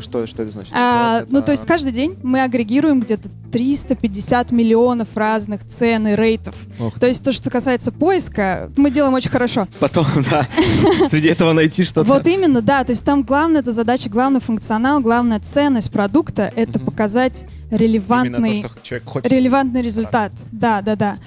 Что, 0.00 0.26
что 0.26 0.42
это 0.42 0.52
значит? 0.52 0.72
А, 0.74 1.24
ну, 1.28 1.38
это- 1.38 1.46
то 1.46 1.52
есть 1.52 1.64
каждый 1.64 1.92
день 1.92 2.16
мы 2.22 2.42
агрегируем 2.42 3.00
где-то 3.00 3.28
350 3.52 4.50
миллионов 4.50 5.08
разных 5.16 5.64
цен 5.64 6.08
и 6.08 6.14
рейтов. 6.16 6.54
Ох 6.80 6.98
То 6.98 7.06
есть 7.06 7.22
то, 7.22 7.32
что 7.32 7.48
касается 7.50 7.92
поиска, 7.92 8.70
мы 8.76 8.90
делаем 8.90 9.14
очень 9.14 9.30
хорошо. 9.30 9.66
Потом, 9.78 10.04
да, 10.30 10.46
среди 11.08 11.28
этого 11.28 11.52
найти 11.52 11.84
что-то. 11.84 12.08
Вот 12.08 12.26
именно, 12.26 12.60
да. 12.60 12.82
То 12.84 12.90
есть 12.90 13.04
там 13.04 13.22
главная 13.22 13.60
эта 13.60 13.72
задача, 13.72 14.10
главный 14.10 14.40
функционал, 14.40 15.00
главная 15.00 15.40
ценность 15.40 15.90
продукта— 15.92 16.52
это 16.56 16.78
показать 16.78 17.46
релевантный. 17.70 18.64
Релевантный 19.24 19.82
результат. 19.82 20.32
Да, 20.52 20.82
да, 20.82 20.96
да. 20.96 21.18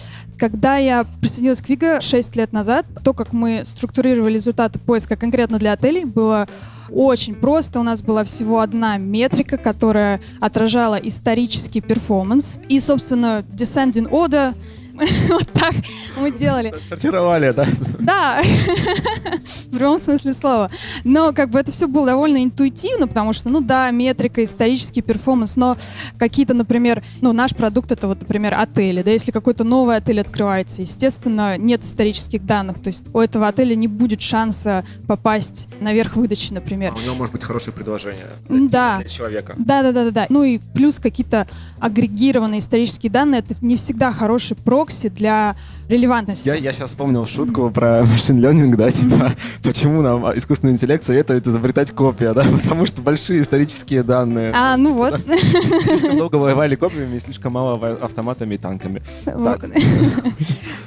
Когда 0.42 0.78
я 0.78 1.06
присоединилась 1.22 1.62
к 1.62 1.70
Вига 1.70 2.02
6 2.02 2.36
лет 2.36 2.52
назад, 2.52 2.88
то, 3.04 3.14
как 3.14 3.32
мы 3.32 3.62
структурировали 3.64 4.34
результаты 4.34 4.80
поиска 4.80 5.16
конкретно 5.16 5.60
для 5.60 5.74
отелей, 5.74 6.04
было 6.04 6.48
очень 6.90 7.36
просто. 7.36 7.80
У 7.80 7.84
нас 7.84 8.02
была 8.02 8.24
всего 8.24 8.60
одна 8.60 8.98
метрика, 8.98 9.58
которая 9.58 10.20
отражала 10.40 10.96
исторический 10.96 11.80
перформанс. 11.80 12.58
И, 12.70 12.80
собственно, 12.80 13.46
descending 13.54 14.10
order 14.10 14.56
вот 15.30 15.48
так 15.54 15.74
мы 16.20 16.32
делали. 16.32 16.74
Сортировали, 16.88 17.52
да? 17.52 17.66
Да, 18.00 18.42
в 19.72 19.78
прямом 19.78 20.00
смысле 20.00 20.34
слова. 20.34 20.70
Но 21.04 21.34
как 21.34 21.50
бы 21.50 21.60
это 21.60 21.72
все 21.72 21.88
было 21.88 22.06
довольно 22.08 22.44
интуитивно, 22.44 23.08
потому 23.08 23.34
что, 23.34 23.50
ну 23.50 23.62
да, 23.62 23.90
метрика, 23.92 24.44
исторический 24.44 25.02
перформанс, 25.02 25.56
но 25.56 25.78
какие-то, 26.18 26.54
например, 26.54 27.04
ну 27.22 27.34
наш 27.34 27.56
продукт 27.56 27.92
это 27.92 28.08
вот, 28.08 28.22
например, 28.22 28.54
отели, 28.60 29.02
да, 29.02 29.12
если 29.12 29.32
какой-то 29.32 29.64
новый 29.64 29.96
отель 29.98 30.20
открывается, 30.22 30.82
естественно, 30.82 31.58
нет 31.58 31.84
исторических 31.84 32.46
данных, 32.46 32.82
то 32.82 32.88
есть 32.88 33.04
у 33.14 33.20
этого 33.20 33.48
отеля 33.48 33.76
не 33.76 33.88
будет 33.88 34.22
шанса 34.22 34.84
попасть 35.08 35.68
наверх 35.80 36.16
выдачи, 36.16 36.52
например. 36.54 36.94
А 36.96 36.98
у 36.98 37.02
него 37.02 37.16
может 37.16 37.34
быть 37.34 37.44
хорошее 37.44 37.74
предложение 37.74 38.28
М, 38.50 38.70
Да. 38.70 38.98
для 38.98 39.08
человека. 39.08 39.56
Да, 39.58 39.82
да, 39.84 39.92
да, 39.92 40.06
да, 40.06 40.12
да. 40.12 40.26
Ну 40.30 40.44
и 40.44 40.58
плюс 40.74 41.00
какие-то 41.00 41.48
агрегированные 41.80 42.60
исторические 42.60 43.12
данные, 43.12 43.40
это 43.40 43.56
не 43.62 43.76
всегда 43.76 44.12
хороший 44.12 44.56
прокси 44.82 45.10
для 45.10 45.56
релевантности. 45.90 46.48
Я, 46.48 46.56
я 46.56 46.74
сейчас 46.74 46.90
вспомнил 46.92 47.26
шутку 47.26 47.70
про 47.70 48.04
машин 48.04 48.44
learning, 48.44 48.76
да, 48.76 48.90
типа, 48.90 49.32
почему 49.64 50.02
нам 50.02 50.26
а, 50.26 50.36
искусственный 50.36 50.74
интеллект 50.74 51.04
советует 51.04 51.48
изобретать 51.48 51.92
копия, 51.92 52.34
да, 52.34 52.44
потому 52.64 52.88
что 52.88 53.02
большие 53.02 53.42
исторические 53.42 54.02
данные. 54.02 54.52
А, 54.56 54.78
ну 54.78 54.90
типа, 54.90 54.96
вот. 54.96 55.26
да, 55.28 55.38
Слишком 55.38 56.18
долго 56.18 56.38
воевали 56.38 56.76
копиями 56.76 57.16
и 57.16 57.20
слишком 57.20 57.54
мало 57.54 57.98
автоматами 57.98 58.56
и 58.56 58.58
танками. 58.58 59.02
Вот. 59.26 59.62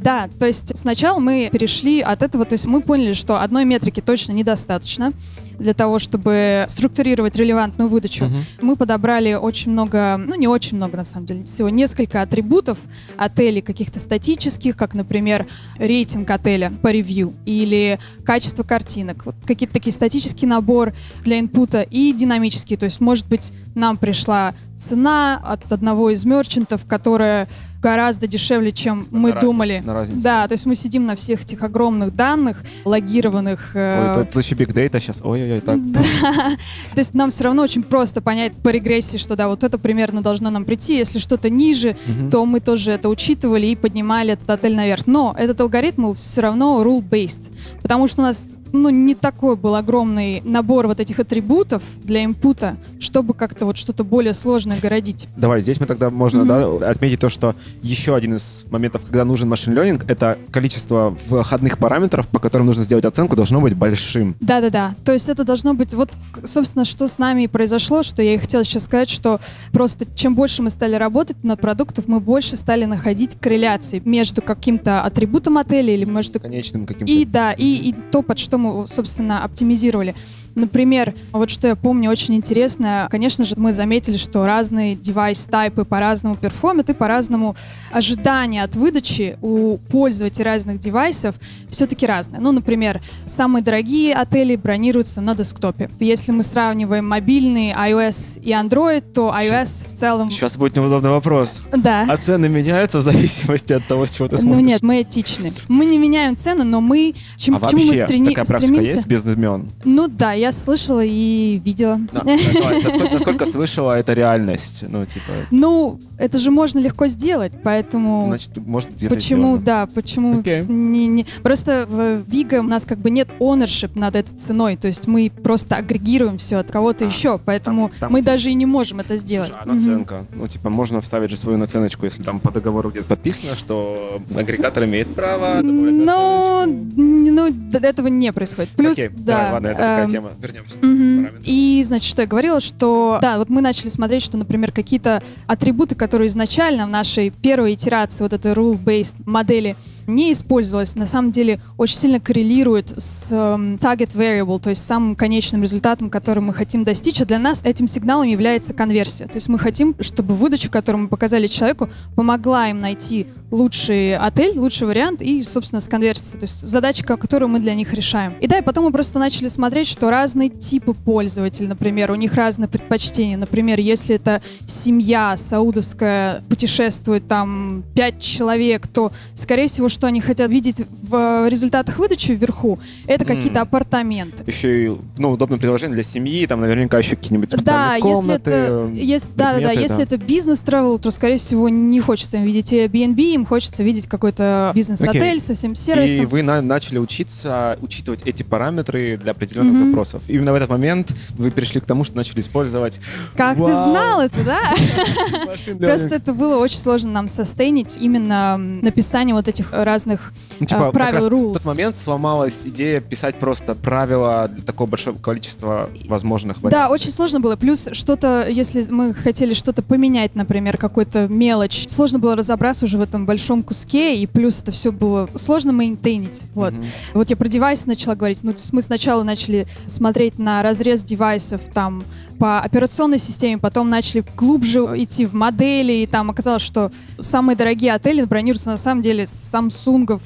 Да, 0.00 0.28
то 0.38 0.44
есть 0.44 0.76
сначала 0.76 1.18
мы 1.18 1.48
перешли 1.50 2.02
от 2.02 2.22
этого, 2.22 2.44
то 2.44 2.52
есть 2.52 2.66
мы 2.66 2.82
поняли, 2.82 3.14
что 3.14 3.40
одной 3.40 3.64
метрики 3.64 4.00
точно 4.00 4.32
недостаточно 4.32 5.12
для 5.58 5.74
того, 5.74 5.98
чтобы 5.98 6.64
структурировать 6.68 7.36
релевантную 7.36 7.88
выдачу. 7.88 8.24
Мгм. 8.24 8.44
Мы 8.60 8.76
подобрали 8.76 9.34
очень 9.34 9.70
много, 9.70 10.16
ну 10.18 10.34
не 10.34 10.48
очень 10.48 10.76
много 10.76 10.96
на 10.96 11.04
самом 11.04 11.26
деле, 11.26 11.44
всего 11.44 11.68
несколько 11.68 12.22
атрибутов 12.22 12.78
отелей, 13.16 13.62
каких 13.62 13.84
каких-то 13.84 14.00
статических, 14.00 14.76
как, 14.76 14.94
например, 14.94 15.46
рейтинг 15.78 16.30
отеля 16.30 16.72
по 16.82 16.88
ревью 16.88 17.34
или 17.44 17.98
качество 18.24 18.62
картинок. 18.62 19.26
Вот 19.26 19.34
какие-то 19.46 19.74
такие 19.74 19.92
статический 19.92 20.46
набор 20.46 20.94
для 21.22 21.38
инпута 21.38 21.82
и 21.82 22.12
динамический. 22.12 22.76
То 22.76 22.84
есть, 22.84 23.00
может 23.00 23.26
быть, 23.26 23.52
нам 23.74 23.98
пришла 23.98 24.54
цена 24.76 25.40
от 25.44 25.72
одного 25.72 26.10
из 26.10 26.24
мерчантов, 26.24 26.84
которая 26.86 27.48
гораздо 27.80 28.26
дешевле, 28.26 28.72
чем 28.72 29.06
мы 29.10 29.32
На 29.34 29.40
думали. 29.40 29.82
на 29.84 29.92
разницу. 29.92 30.22
Да, 30.22 30.48
то 30.48 30.52
есть 30.54 30.64
мы 30.64 30.74
сидим 30.74 31.04
на 31.06 31.16
всех 31.16 31.42
этих 31.42 31.62
огромных 31.62 32.14
данных, 32.16 32.62
логированных. 32.84 33.72
э, 33.74 34.14
Ой, 34.18 34.24
тут 34.26 34.42
еще 34.42 34.54
биг 34.54 34.72
дейта 34.72 35.00
сейчас. 35.00 35.20
Ой-ой-ой, 35.22 35.60
так. 35.60 35.76
То 36.94 36.98
есть 36.98 37.12
нам 37.14 37.28
все 37.30 37.44
равно 37.44 37.62
очень 37.62 37.82
просто 37.82 38.22
понять 38.22 38.54
по 38.54 38.70
регрессии, 38.70 39.18
что 39.18 39.36
да, 39.36 39.48
вот 39.48 39.64
это 39.64 39.78
примерно 39.78 40.22
должно 40.22 40.48
нам 40.50 40.64
прийти. 40.64 40.96
Если 40.96 41.18
что-то 41.18 41.50
ниже, 41.50 41.96
то 42.30 42.46
мы 42.46 42.60
тоже 42.60 42.92
это 42.92 43.08
учитывали 43.10 43.66
и 43.66 43.76
поднимали 43.76 44.32
этот 44.32 44.48
отель 44.48 44.74
наверх. 44.74 45.06
Но 45.06 45.34
этот 45.38 45.60
алгоритм 45.60 46.12
все 46.14 46.40
равно 46.40 46.82
rule-based, 46.82 47.52
потому 47.82 48.06
что 48.06 48.22
у 48.22 48.24
нас 48.24 48.54
ну, 48.74 48.90
не 48.90 49.14
такой 49.14 49.56
был 49.56 49.74
огромный 49.76 50.42
набор 50.44 50.88
вот 50.88 51.00
этих 51.00 51.20
атрибутов 51.20 51.82
для 52.02 52.24
импута, 52.24 52.76
чтобы 52.98 53.32
как-то 53.32 53.66
вот 53.66 53.76
что-то 53.76 54.04
более 54.04 54.34
сложное 54.34 54.78
городить. 54.80 55.28
Давай, 55.36 55.62
здесь 55.62 55.80
мы 55.80 55.86
тогда 55.86 56.10
можно 56.10 56.40
Мгм. 56.44 56.48
да, 56.80 56.90
отметить 56.90 57.20
то, 57.20 57.28
что 57.28 57.54
еще 57.82 58.14
один 58.14 58.34
из 58.34 58.64
моментов, 58.70 59.02
когда 59.02 59.24
нужен 59.24 59.48
машин 59.48 59.74
learning, 59.78 60.04
это 60.08 60.38
количество 60.50 61.16
входных 61.28 61.78
параметров, 61.78 62.26
по 62.28 62.38
которым 62.40 62.66
нужно 62.66 62.82
сделать 62.82 63.04
оценку, 63.04 63.36
должно 63.36 63.60
быть 63.60 63.74
большим. 63.74 64.34
Да-да-да. 64.40 64.94
То 65.04 65.12
есть 65.12 65.28
это 65.28 65.44
должно 65.44 65.74
быть... 65.74 65.94
Вот, 65.94 66.10
собственно, 66.44 66.84
что 66.84 67.06
с 67.06 67.18
нами 67.18 67.42
и 67.44 67.46
произошло, 67.46 68.02
что 68.02 68.22
я 68.22 68.34
и 68.34 68.38
хотела 68.38 68.64
сейчас 68.64 68.84
сказать, 68.84 69.08
что 69.08 69.40
просто 69.72 70.04
чем 70.16 70.34
больше 70.34 70.62
мы 70.62 70.70
стали 70.70 70.96
работать 70.96 71.42
над 71.44 71.60
продуктом, 71.60 72.04
мы 72.08 72.18
больше 72.20 72.56
стали 72.56 72.84
находить 72.86 73.38
корреляции 73.40 74.02
между 74.04 74.42
каким-то 74.42 75.02
атрибутом 75.02 75.58
отеля 75.58 75.94
или 75.94 76.04
между... 76.04 76.40
Конечным 76.40 76.86
каким-то. 76.86 77.12
И 77.12 77.24
да, 77.24 77.52
и, 77.52 77.90
и 77.90 77.92
то, 78.10 78.22
под 78.22 78.38
что 78.38 78.58
мы, 78.58 78.63
собственно, 78.86 79.44
оптимизировали. 79.44 80.14
Например, 80.54 81.14
вот 81.32 81.50
что 81.50 81.68
я 81.68 81.76
помню 81.76 82.10
очень 82.10 82.34
интересно, 82.34 83.08
конечно 83.10 83.44
же, 83.44 83.54
мы 83.56 83.72
заметили, 83.72 84.16
что 84.16 84.46
разные 84.46 84.94
девайс-тайпы 84.94 85.84
по-разному 85.84 86.36
перформят 86.36 86.90
и 86.90 86.94
по-разному 86.94 87.56
ожидания 87.90 88.62
от 88.62 88.74
выдачи 88.76 89.38
у 89.42 89.78
пользователей 89.90 90.44
разных 90.44 90.78
девайсов 90.80 91.36
все-таки 91.70 92.06
разные. 92.06 92.40
Ну, 92.40 92.52
например, 92.52 93.00
самые 93.26 93.62
дорогие 93.62 94.14
отели 94.14 94.56
бронируются 94.56 95.20
на 95.20 95.34
десктопе. 95.34 95.90
Если 96.00 96.32
мы 96.32 96.42
сравниваем 96.42 97.08
мобильный 97.08 97.72
iOS 97.72 98.40
и 98.40 98.50
Android, 98.50 99.00
то 99.12 99.34
iOS 99.36 99.88
в 99.88 99.92
целом... 99.92 100.30
Сейчас 100.30 100.56
будет 100.56 100.76
неудобный 100.76 101.10
вопрос. 101.10 101.62
Да. 101.76 102.04
А 102.08 102.16
цены 102.16 102.48
меняются 102.48 102.98
в 102.98 103.02
зависимости 103.02 103.72
от 103.72 103.84
того, 103.86 104.06
с 104.06 104.10
чего 104.10 104.28
ты 104.28 104.36
Ну 104.36 104.42
смотришь? 104.42 104.62
нет, 104.62 104.82
мы 104.82 105.02
этичны. 105.02 105.52
Мы 105.68 105.84
не 105.86 105.98
меняем 105.98 106.36
цены, 106.36 106.64
но 106.64 106.80
мы... 106.80 107.14
Чем, 107.36 107.56
А 107.56 107.68
чему 107.68 107.80
мы 107.82 107.86
вообще 107.88 108.04
стрени- 108.06 108.28
такая 108.30 108.44
практика 108.44 108.66
стремимся? 108.66 108.92
есть 108.92 109.06
без 109.06 109.26
имен? 109.26 109.70
Ну 109.84 110.08
да, 110.08 110.32
я 110.32 110.43
слышала 110.52 111.02
и 111.04 111.60
видела. 111.64 112.00
Да, 112.12 112.20
давай, 112.22 112.82
насколько, 112.82 113.12
насколько 113.14 113.46
слышала, 113.46 113.92
это 113.98 114.12
реальность. 114.12 114.84
Ну, 114.88 115.04
типа, 115.04 115.32
Ну, 115.50 115.98
это 116.18 116.38
же 116.38 116.50
можно 116.50 116.78
легко 116.78 117.06
сделать, 117.06 117.52
поэтому 117.62 118.26
значит, 118.28 118.50
может, 118.66 118.94
где-то 118.94 119.14
почему, 119.14 119.42
сделано. 119.56 119.62
да, 119.64 119.86
почему 119.86 120.40
Окей. 120.40 120.64
не, 120.66 121.06
не... 121.06 121.26
Просто 121.42 121.86
в 121.88 122.22
Вига 122.30 122.60
у 122.60 122.62
нас 122.64 122.84
как 122.84 122.98
бы 122.98 123.10
нет 123.10 123.28
ownership 123.40 123.98
над 123.98 124.16
этой 124.16 124.36
ценой, 124.36 124.76
то 124.76 124.86
есть 124.88 125.06
мы 125.06 125.30
просто 125.42 125.76
агрегируем 125.76 126.38
все 126.38 126.56
от 126.56 126.70
кого-то 126.70 127.04
А, 127.04 127.08
еще, 127.08 127.38
поэтому 127.38 127.90
там- 128.00 128.12
мы 128.12 128.22
даже 128.22 128.50
и 128.50 128.54
не 128.54 128.66
можем 128.66 129.00
это 129.00 129.16
сделать. 129.16 129.48
Слушай, 129.48 129.62
а 129.64 129.68
наценка? 129.68 130.24
Ну, 130.34 130.46
типа, 130.48 130.70
можно 130.70 131.00
вставить 131.00 131.30
же 131.30 131.36
свою 131.36 131.58
наценочку, 131.58 132.04
если 132.04 132.22
там 132.22 132.40
по 132.40 132.50
договору 132.50 132.90
где-то 132.90 133.06
подписано, 133.06 133.54
что 133.54 134.22
агрегатор 134.36 134.84
имеет 134.84 135.14
право 135.14 135.60
ну, 135.62 137.50
д- 137.50 137.78
этого 137.78 138.08
не 138.08 138.32
происходит. 138.32 138.70
Плюс, 138.70 138.92
Окей, 138.92 139.08
да, 139.08 139.36
давай, 139.36 139.52
ладно, 139.52 139.66
это 139.68 139.76
такая 139.76 140.04
эм, 140.04 140.10
тема. 140.10 140.30
Вернемся. 140.38 140.78
Параметры. 140.78 141.40
И, 141.44 141.82
значит, 141.86 142.08
что 142.08 142.22
я 142.22 142.28
говорила, 142.28 142.60
что, 142.60 143.18
да, 143.20 143.38
вот 143.38 143.48
мы 143.48 143.60
начали 143.60 143.88
смотреть, 143.88 144.22
что, 144.22 144.36
например, 144.36 144.72
какие-то 144.72 145.22
атрибуты, 145.46 145.94
которые 145.94 146.28
изначально 146.28 146.86
в 146.86 146.90
нашей 146.90 147.30
первой 147.30 147.74
итерации 147.74 148.22
вот 148.22 148.32
этой 148.32 148.52
rule-based 148.52 149.16
модели 149.26 149.76
не 150.06 150.32
использовалось, 150.32 150.94
на 150.94 151.06
самом 151.06 151.32
деле 151.32 151.60
очень 151.76 151.96
сильно 151.96 152.20
коррелирует 152.20 152.94
с 152.96 153.28
эм, 153.30 153.76
target 153.76 154.14
variable, 154.14 154.60
то 154.60 154.70
есть 154.70 154.84
самым 154.84 155.16
конечным 155.16 155.62
результатом, 155.62 156.10
который 156.10 156.40
мы 156.40 156.54
хотим 156.54 156.84
достичь. 156.84 157.20
А 157.20 157.24
для 157.24 157.38
нас 157.38 157.62
этим 157.64 157.86
сигналом 157.86 158.26
является 158.26 158.74
конверсия. 158.74 159.26
То 159.26 159.36
есть 159.36 159.48
мы 159.48 159.58
хотим, 159.58 159.94
чтобы 160.00 160.34
выдача, 160.34 160.70
которую 160.70 161.04
мы 161.04 161.08
показали 161.08 161.46
человеку, 161.46 161.88
помогла 162.14 162.68
им 162.68 162.80
найти 162.80 163.26
лучший 163.50 164.16
отель, 164.16 164.58
лучший 164.58 164.86
вариант 164.86 165.22
и, 165.22 165.42
собственно, 165.42 165.80
с 165.80 165.88
конверсией. 165.88 166.40
То 166.40 166.44
есть 166.44 166.60
задача, 166.60 167.04
которую 167.04 167.48
мы 167.48 167.60
для 167.60 167.74
них 167.74 167.92
решаем. 167.92 168.34
И 168.40 168.46
да, 168.46 168.58
и 168.58 168.62
потом 168.62 168.84
мы 168.84 168.92
просто 168.92 169.18
начали 169.18 169.48
смотреть, 169.48 169.88
что 169.88 170.10
разные 170.10 170.48
типы 170.48 170.92
пользователей, 170.92 171.68
например, 171.68 172.10
у 172.10 172.16
них 172.16 172.34
разные 172.34 172.68
предпочтения. 172.68 173.36
Например, 173.36 173.78
если 173.78 174.16
это 174.16 174.42
семья 174.66 175.36
саудовская 175.36 176.42
путешествует 176.48 177.28
там 177.28 177.84
пять 177.94 178.20
человек, 178.20 178.86
то, 178.88 179.12
скорее 179.34 179.68
всего, 179.68 179.88
что 179.94 180.06
они 180.06 180.20
хотят 180.20 180.50
видеть 180.50 180.82
в 181.08 181.48
результатах 181.48 181.98
выдачи 181.98 182.32
вверху, 182.32 182.78
это 183.06 183.24
какие-то 183.24 183.60
апартаменты. 183.62 184.42
Еще 184.46 184.86
и, 184.86 184.96
ну, 185.18 185.30
удобное 185.30 185.58
приложение 185.58 185.94
для 185.94 186.02
семьи, 186.02 186.46
там 186.46 186.60
наверняка 186.60 186.98
еще 186.98 187.16
какие-нибудь 187.16 187.50
Да, 187.50 187.56
специальные 187.56 187.96
если 187.96 188.14
комнаты, 188.14 188.50
это, 188.50 188.88
э, 188.90 188.94
если, 188.94 189.32
да, 189.34 189.54
да, 189.54 189.60
да, 189.60 189.70
если 189.72 190.02
это 190.02 190.16
бизнес-тревел, 190.18 190.98
то, 190.98 191.10
скорее 191.10 191.36
всего, 191.38 191.68
не 191.68 192.00
хочется 192.00 192.36
им 192.36 192.42
видеть 192.44 192.72
Airbnb, 192.72 193.20
им 193.20 193.46
хочется 193.46 193.82
видеть 193.82 194.06
какой-то 194.06 194.72
бизнес-отель 194.74 195.20
Окей. 195.22 195.40
со 195.40 195.54
всем 195.54 195.72
И 195.72 195.76
сервисом. 195.76 196.26
вы 196.26 196.42
на- 196.42 196.60
начали 196.60 196.98
учиться 196.98 197.78
учитывать 197.80 198.20
эти 198.24 198.42
параметры 198.42 199.16
для 199.16 199.32
определенных 199.32 199.74
Мгм. 199.78 199.86
запросов. 199.90 200.22
Именно 200.28 200.52
в 200.52 200.56
этот 200.56 200.68
момент 200.70 201.14
вы 201.38 201.50
перешли 201.50 201.80
к 201.80 201.84
тому, 201.86 202.04
что 202.04 202.16
начали 202.16 202.40
использовать 202.40 203.00
Как 203.36 203.56
ты 203.56 203.62
Вау. 203.62 203.90
знал 203.92 204.20
это, 204.20 204.42
да? 204.44 204.58
Просто 205.78 206.14
это 206.16 206.32
было 206.34 206.56
очень 206.58 206.78
сложно 206.78 207.10
нам 207.10 207.28
состейнить 207.28 207.96
именно 207.96 208.56
написание 208.56 209.34
вот 209.34 209.48
этих 209.48 209.72
разных 209.84 210.32
Ну, 210.60 210.66
типа, 210.66 210.88
а, 210.88 210.92
как 210.92 211.00
раз 211.00 211.10
правил, 211.10 211.28
в 211.28 211.32
rules. 211.32 211.52
тот 211.54 211.64
момент 211.64 211.98
сломалась 211.98 212.66
идея 212.66 213.00
писать 213.00 213.38
просто 213.38 213.74
правила 213.74 214.48
для 214.48 214.62
такого 214.62 214.88
большого 214.88 215.18
количества 215.18 215.90
возможных 216.06 216.62
вариаций. 216.62 216.88
Да, 216.88 216.92
очень 216.92 217.10
сложно 217.10 217.40
было. 217.40 217.56
Плюс 217.56 217.88
что-то, 217.92 218.46
если 218.48 218.82
мы 218.90 219.14
хотели 219.14 219.54
что-то 219.54 219.82
поменять, 219.82 220.34
например, 220.34 220.76
какую-то 220.76 221.28
мелочь, 221.28 221.86
сложно 221.88 222.18
было 222.18 222.36
разобраться 222.36 222.84
уже 222.84 222.98
в 222.98 223.02
этом 223.02 223.26
большом 223.26 223.62
куске, 223.62 224.16
и 224.16 224.26
плюс 224.26 224.62
это 224.62 224.72
все 224.72 224.92
было 224.92 225.28
сложно 225.34 225.72
мейнтейнить. 225.72 226.42
Вот. 226.54 226.72
Мгм. 226.72 226.84
Вот 227.14 227.30
я 227.30 227.36
про 227.36 227.48
девайсы 227.48 227.88
начала 227.88 228.14
говорить. 228.14 228.42
Ну, 228.42 228.52
то 228.52 228.60
есть 228.60 228.72
мы 228.72 228.82
сначала 228.82 229.22
начали 229.22 229.66
смотреть 229.86 230.38
на 230.38 230.62
разрез 230.62 231.02
девайсов 231.04 231.62
там 231.72 232.04
по 232.38 232.60
операционной 232.60 233.18
системе, 233.18 233.58
потом 233.58 233.90
начали 233.90 234.24
глубже 234.36 234.80
идти 234.96 235.26
в 235.26 235.34
модели, 235.34 235.92
и 235.92 236.06
там 236.06 236.30
оказалось, 236.30 236.62
что 236.62 236.90
самые 237.20 237.56
дорогие 237.56 237.92
отели 237.92 238.24
бронируются 238.24 238.70
на 238.70 238.76
самом 238.76 239.02
деле 239.02 239.26
с 239.26 239.54
Samsung 239.54 239.73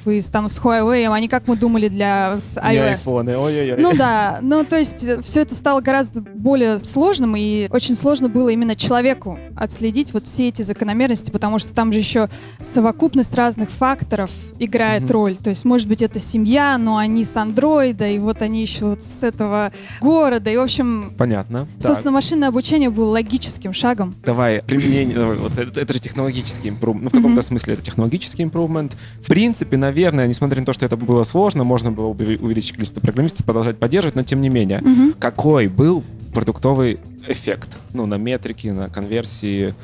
и 0.05 0.21
с, 0.21 0.27
там, 0.27 0.49
с 0.49 0.57
Huawei, 0.59 1.19
не 1.19 1.27
как 1.27 1.47
мы 1.47 1.55
думали 1.55 1.87
для 1.89 2.39
с 2.39 2.57
iOS. 2.57 2.89
айфоны, 2.89 3.37
ой-ой-ой. 3.37 3.77
Ну 3.81 3.93
да, 3.95 4.39
ну 4.41 4.63
то 4.63 4.77
есть 4.77 5.05
все 5.23 5.41
это 5.41 5.55
стало 5.55 5.81
гораздо 5.81 6.21
более 6.21 6.79
сложным, 6.79 7.35
и 7.35 7.67
очень 7.71 7.95
сложно 7.95 8.29
было 8.29 8.49
именно 8.49 8.75
человеку 8.75 9.37
отследить 9.55 10.13
вот 10.13 10.25
все 10.27 10.47
эти 10.47 10.61
закономерности, 10.61 11.31
потому 11.31 11.59
что 11.59 11.73
там 11.73 11.91
же 11.91 11.99
еще 11.99 12.29
совокупность 12.59 13.33
разных 13.35 13.69
факторов 13.69 14.31
играет 14.59 15.03
Мгм. 15.03 15.11
роль. 15.11 15.37
То 15.37 15.49
есть, 15.49 15.65
может 15.65 15.87
быть, 15.87 16.01
это 16.01 16.19
семья, 16.19 16.77
но 16.77 16.97
они 16.97 17.23
с 17.23 17.35
андроида, 17.35 18.07
и 18.07 18.19
вот 18.19 18.41
они 18.41 18.61
еще 18.61 18.85
вот 18.85 19.01
с 19.03 19.23
этого 19.23 19.71
города. 20.01 20.49
И, 20.49 20.57
в 20.57 20.61
общем, 20.61 21.13
Понятно. 21.17 21.67
Так, 21.79 21.87
собственно, 21.87 22.11
машинное 22.11 22.49
обучение 22.49 22.89
было 22.89 23.11
логическим 23.11 23.73
шагом. 23.73 24.15
Давай, 24.25 24.61
применение, 24.61 25.17
вот 25.33 25.57
это, 25.57 25.79
это 25.79 25.93
же 25.93 25.99
технологический 25.99 26.69
импрувмент. 26.69 27.03
Ну, 27.05 27.09
в 27.09 27.13
каком-то 27.13 27.39
Мгм. 27.41 27.43
смысле 27.43 27.73
это 27.75 27.83
технологический 27.83 28.43
импрувмент. 28.43 28.95
В 29.21 29.27
принципе, 29.39 29.77
наверное, 29.77 30.27
несмотря 30.27 30.59
на 30.59 30.65
то, 30.65 30.73
что 30.73 30.85
это 30.85 30.97
было 30.97 31.23
сложно, 31.23 31.63
можно 31.63 31.93
было 31.93 32.11
бы 32.11 32.37
увеличить 32.41 32.73
количество 32.73 32.99
программистов, 32.99 33.45
продолжать 33.45 33.77
поддерживать, 33.77 34.15
но 34.17 34.23
тем 34.23 34.41
не 34.41 34.49
менее. 34.49 34.81
Мгм. 34.81 35.13
Какой 35.17 35.67
был 35.67 36.03
продуктовый 36.33 36.99
эффект? 37.25 37.79
Ну, 37.93 38.05
на 38.05 38.15
метрики, 38.15 38.67
на 38.67 38.89
конверсии, 38.89 39.75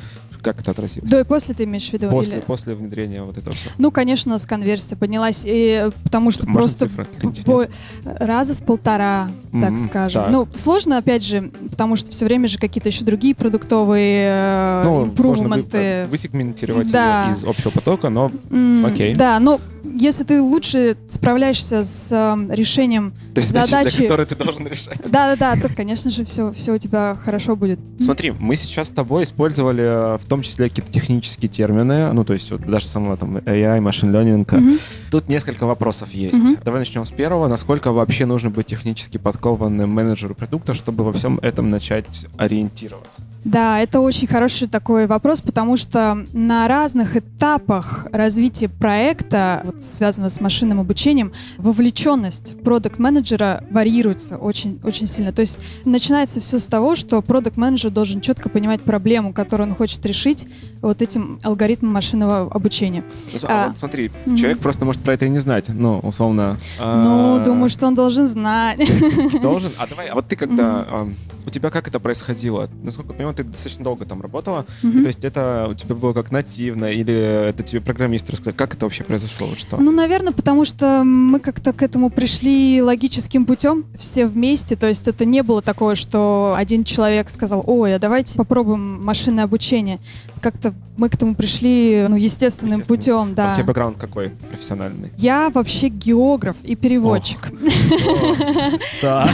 как 0.46 0.60
это 0.62 0.72
отразилось? 0.72 1.10
До 1.10 1.20
и 1.20 1.24
после 1.24 1.56
ты 1.56 1.64
имеешь 1.64 1.90
в 1.90 1.94
виду? 1.94 2.10
После, 2.10 2.36
или- 2.38 2.42
после 2.42 2.76
внедрения 2.76 3.24
вот 3.24 3.38
этого 3.38 3.56
всего. 3.56 3.72
Ну, 3.80 3.90
конечно, 3.92 4.32
у 4.32 4.34
нас 4.34 4.46
конверсия 4.46 4.96
поднялась, 4.96 5.42
и, 5.46 5.90
потому 6.04 6.30
что 6.32 6.48
Можно 6.48 6.62
просто 6.62 6.88
цифры 6.88 7.08
по- 7.46 7.68
раза 8.04 8.54
в 8.54 8.60
полтора, 8.60 9.30
так 9.52 9.72
Мгм, 9.72 9.78
скажем. 9.90 10.22
так. 10.24 10.32
Ну, 10.32 10.48
сложно, 10.54 10.98
опять 11.00 11.24
же, 11.24 11.52
потому 11.72 11.96
что 11.96 12.12
все 12.12 12.26
время 12.26 12.48
же 12.48 12.60
какие-то 12.60 12.90
еще 12.90 13.04
другие 13.04 13.34
продуктовые 13.36 14.28
э, 14.30 14.82
Ну, 14.86 15.14
сложно 15.16 15.50
вы- 15.50 15.56
импрувменты. 15.62 16.08
высегментировать 16.10 16.92
Да. 16.92 17.32
из 17.32 17.44
общего 17.44 17.72
потока, 17.72 18.10
но 18.10 18.32
М, 18.52 18.86
окей. 18.86 19.16
Да, 19.16 19.40
ну, 19.40 19.60
если 19.94 20.24
ты 20.24 20.42
лучше 20.42 20.98
справляешься 21.08 21.84
с 21.84 22.10
э, 22.12 22.54
решением 22.54 23.14
То 23.34 23.42
есть 23.42 23.52
задачи, 23.52 23.70
задачи... 23.72 23.98
для 23.98 24.08
которой 24.08 24.26
ты 24.26 24.36
должен 24.36 24.68
решать. 24.68 25.00
Да-да-да, 25.04 25.56
то, 25.56 25.74
конечно 25.74 26.12
же, 26.12 26.26
все, 26.26 26.52
все 26.52 26.74
у 26.74 26.78
тебя 26.78 27.18
хорошо 27.24 27.56
будет. 27.56 27.80
Смотри, 28.00 28.32
мы 28.32 28.56
сейчас 28.56 28.90
с 28.90 28.92
тобой 28.92 29.24
использовали 29.24 30.16
э, 30.16 30.18
в 30.18 30.26
том 30.26 30.42
числе 30.42 30.70
какие-то 30.70 30.92
технические 30.92 31.50
термины, 31.50 32.12
ну, 32.14 32.24
то 32.24 32.34
есть 32.34 32.52
вот 32.52 32.62
даже 32.66 32.88
самого 32.88 33.18
там 33.18 33.38
AI, 33.38 33.80
машин 33.82 34.14
learning. 34.14 34.46
Мгм. 34.56 34.78
Тут 35.16 35.30
несколько 35.30 35.66
вопросов 35.66 36.14
есть. 36.14 36.38
Мгм. 36.38 36.58
Давай 36.66 36.82
начнем 36.82 37.06
с 37.06 37.10
первого. 37.10 37.48
Насколько 37.48 37.94
вообще 37.94 38.26
нужно 38.26 38.50
быть 38.50 38.66
технически 38.66 39.18
подкованным 39.18 39.90
менеджеру 39.90 40.36
продукта, 40.36 40.74
чтобы 40.74 41.06
во 41.06 41.14
всем 41.14 41.40
этом 41.40 41.70
начать 41.70 42.26
ориентироваться? 42.36 43.22
Да, 43.46 43.80
это 43.80 44.02
очень 44.02 44.28
хороший 44.28 44.68
такой 44.68 45.08
вопрос, 45.08 45.40
потому 45.40 45.78
что 45.78 46.26
на 46.34 46.68
разных 46.68 47.16
этапах 47.16 48.08
развития 48.12 48.68
проекта, 48.68 49.62
вот, 49.64 49.84
связанного 49.84 50.30
с 50.30 50.42
машинным 50.42 50.82
обучением, 50.82 51.32
вовлеченность 51.58 52.60
продукт-менеджера 52.64 53.64
варьируется 53.72 54.36
очень, 54.36 54.82
очень 54.84 55.08
сильно. 55.08 55.32
То 55.32 55.42
есть 55.42 55.60
начинается 55.86 56.42
все 56.42 56.60
с 56.60 56.66
того, 56.66 56.96
что 56.96 57.22
продукт-менеджер 57.22 57.90
должен 57.92 58.20
четко 58.20 58.50
понимать 58.50 58.82
проблему, 58.82 59.32
которую 59.32 59.70
он 59.70 59.76
хочет 59.76 60.06
решить 60.06 60.48
вот 60.82 61.02
этим 61.02 61.40
алгоритмом 61.44 61.94
машинного 61.94 62.52
обучения. 62.52 63.04
А 63.44 63.66
А, 63.66 63.68
вот 63.68 63.78
смотри, 63.78 64.12
мгм. 64.26 64.36
человек 64.36 64.60
просто 64.60 64.84
может 64.86 65.05
про 65.06 65.14
это 65.14 65.26
и 65.26 65.30
не 65.30 65.40
знать. 65.40 65.70
Ну, 65.70 66.00
условно. 66.00 66.58
Ну, 66.80 67.38
а, 67.38 67.44
думаю, 67.44 67.70
что 67.70 67.88
он 67.88 67.96
должен 67.96 68.28
знать. 68.28 68.80
Должен. 69.42 69.72
А 69.78 69.88
давай, 69.88 70.08
а 70.08 70.16
вот 70.16 70.28
ты 70.28 70.36
когда... 70.36 71.06
У 71.46 71.52
тебя 71.52 71.70
как 71.70 71.88
это 71.88 72.00
происходило? 72.00 72.68
Насколько 72.82 73.12
я 73.12 73.18
понимаю, 73.18 73.36
ты 73.36 73.44
достаточно 73.44 73.84
долго 73.84 74.06
там 74.06 74.20
работала. 74.20 74.66
То 74.82 75.08
есть 75.08 75.24
это 75.24 75.68
у 75.70 75.76
тебя 75.76 75.94
было 75.94 76.14
как 76.14 76.32
нативно, 76.32 76.92
или 76.92 77.14
это 77.50 77.62
тебе 77.62 77.82
программист 77.82 78.30
рассказал? 78.32 78.54
Как 78.56 78.74
это 78.74 78.86
вообще 78.86 79.04
произошло? 79.04 79.48
Вот 79.48 79.60
что? 79.60 79.78
Ну, 79.78 79.92
наверное, 79.92 80.34
потому 80.34 80.66
что 80.66 81.04
мы 81.04 81.40
как-то 81.40 81.72
к 81.72 81.84
этому 81.84 82.10
пришли 82.10 82.82
логическим 82.82 83.46
путем, 83.46 83.86
все 83.98 84.26
вместе. 84.26 84.76
То 84.76 84.88
есть 84.88 85.08
это 85.08 85.24
не 85.26 85.44
было 85.44 85.62
такое, 85.62 85.94
что 85.94 86.56
один 86.58 86.84
человек 86.84 87.30
сказал, 87.30 87.64
ой, 87.68 87.96
а 87.96 88.00
давайте 88.00 88.36
попробуем 88.36 89.06
машинное 89.06 89.44
обучение. 89.44 90.00
Как-то 90.46 90.76
мы 90.96 91.10
к 91.10 91.16
этому 91.16 91.34
пришли, 91.34 92.06
ну, 92.08 92.18
естественным 92.18 92.82
путем, 92.82 93.32
А 93.32 93.36
да. 93.36 93.52
у 93.52 93.56
тебя 93.56 93.64
бэкграунд 93.64 93.98
какой 93.98 94.30
профессиональный? 94.30 95.12
Я 95.18 95.50
вообще 95.50 95.88
географ 95.88 96.56
и 96.64 96.76
переводчик. 96.76 97.52
Да. 99.02 99.28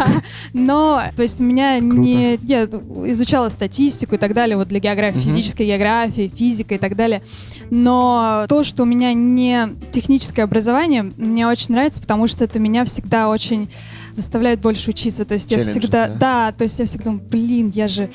Но, 0.53 1.03
то 1.18 1.22
есть, 1.22 1.41
у 1.41 1.44
меня 1.44 1.80
не... 1.80 2.39
Я 2.44 2.63
изучала 2.63 3.50
статистику 3.50 4.15
и 4.15 4.18
так 4.18 4.34
далее, 4.34 4.56
вот 4.56 4.70
для 4.70 4.80
географии, 4.80 5.20
физической 5.20 5.65
географии, 5.65 6.32
физика 6.34 6.75
и 6.75 6.77
так 6.77 6.96
далее. 6.96 7.22
Но 7.70 8.46
то, 8.48 8.63
что 8.63 8.84
у 8.84 8.86
меня 8.86 9.13
не 9.13 9.75
техническое 9.91 10.44
образование, 10.44 11.12
мне 11.18 11.46
очень 11.46 11.74
нравится, 11.74 12.00
потому 12.00 12.27
что 12.27 12.46
это 12.46 12.58
меня 12.58 12.86
всегда 12.86 13.27
очень 13.27 13.70
заставляет 14.13 14.62
больше 14.62 14.91
учиться. 14.91 15.25
То 15.25 15.34
есть 15.34 15.51
я 15.51 15.62
всегда... 15.62 16.08
да? 16.08 16.15
Да, 16.15 16.51
то 16.53 16.63
есть 16.63 16.80
я 16.80 16.86
всегда 16.86 17.12
думаю, 17.12 17.24
блин, 17.30 17.70
я 17.75 17.89
же 17.89 18.10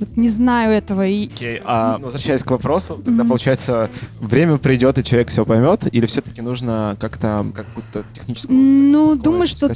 вот 0.00 0.16
не 0.16 0.28
знаю 0.28 0.72
этого. 0.72 1.06
И 1.06 1.26
Окей, 1.26 1.60
а 1.64 1.98
возвращаясь 1.98 2.42
к 2.42 2.50
вопросу, 2.50 2.94
тогда 3.04 3.22
Мгм. 3.22 3.28
получается, 3.28 3.90
время 4.20 4.58
придет, 4.58 4.98
и 4.98 5.04
человек 5.04 5.28
все 5.28 5.44
поймет, 5.44 5.86
или 5.92 6.06
все-таки 6.06 6.40
нужно 6.42 6.96
как-то 7.00 7.46
какую-то 7.54 8.04
техническую 8.12 8.56
ну, 8.58 9.14
скорость 9.16 9.22
думаю, 9.24 9.46
что 9.46 9.70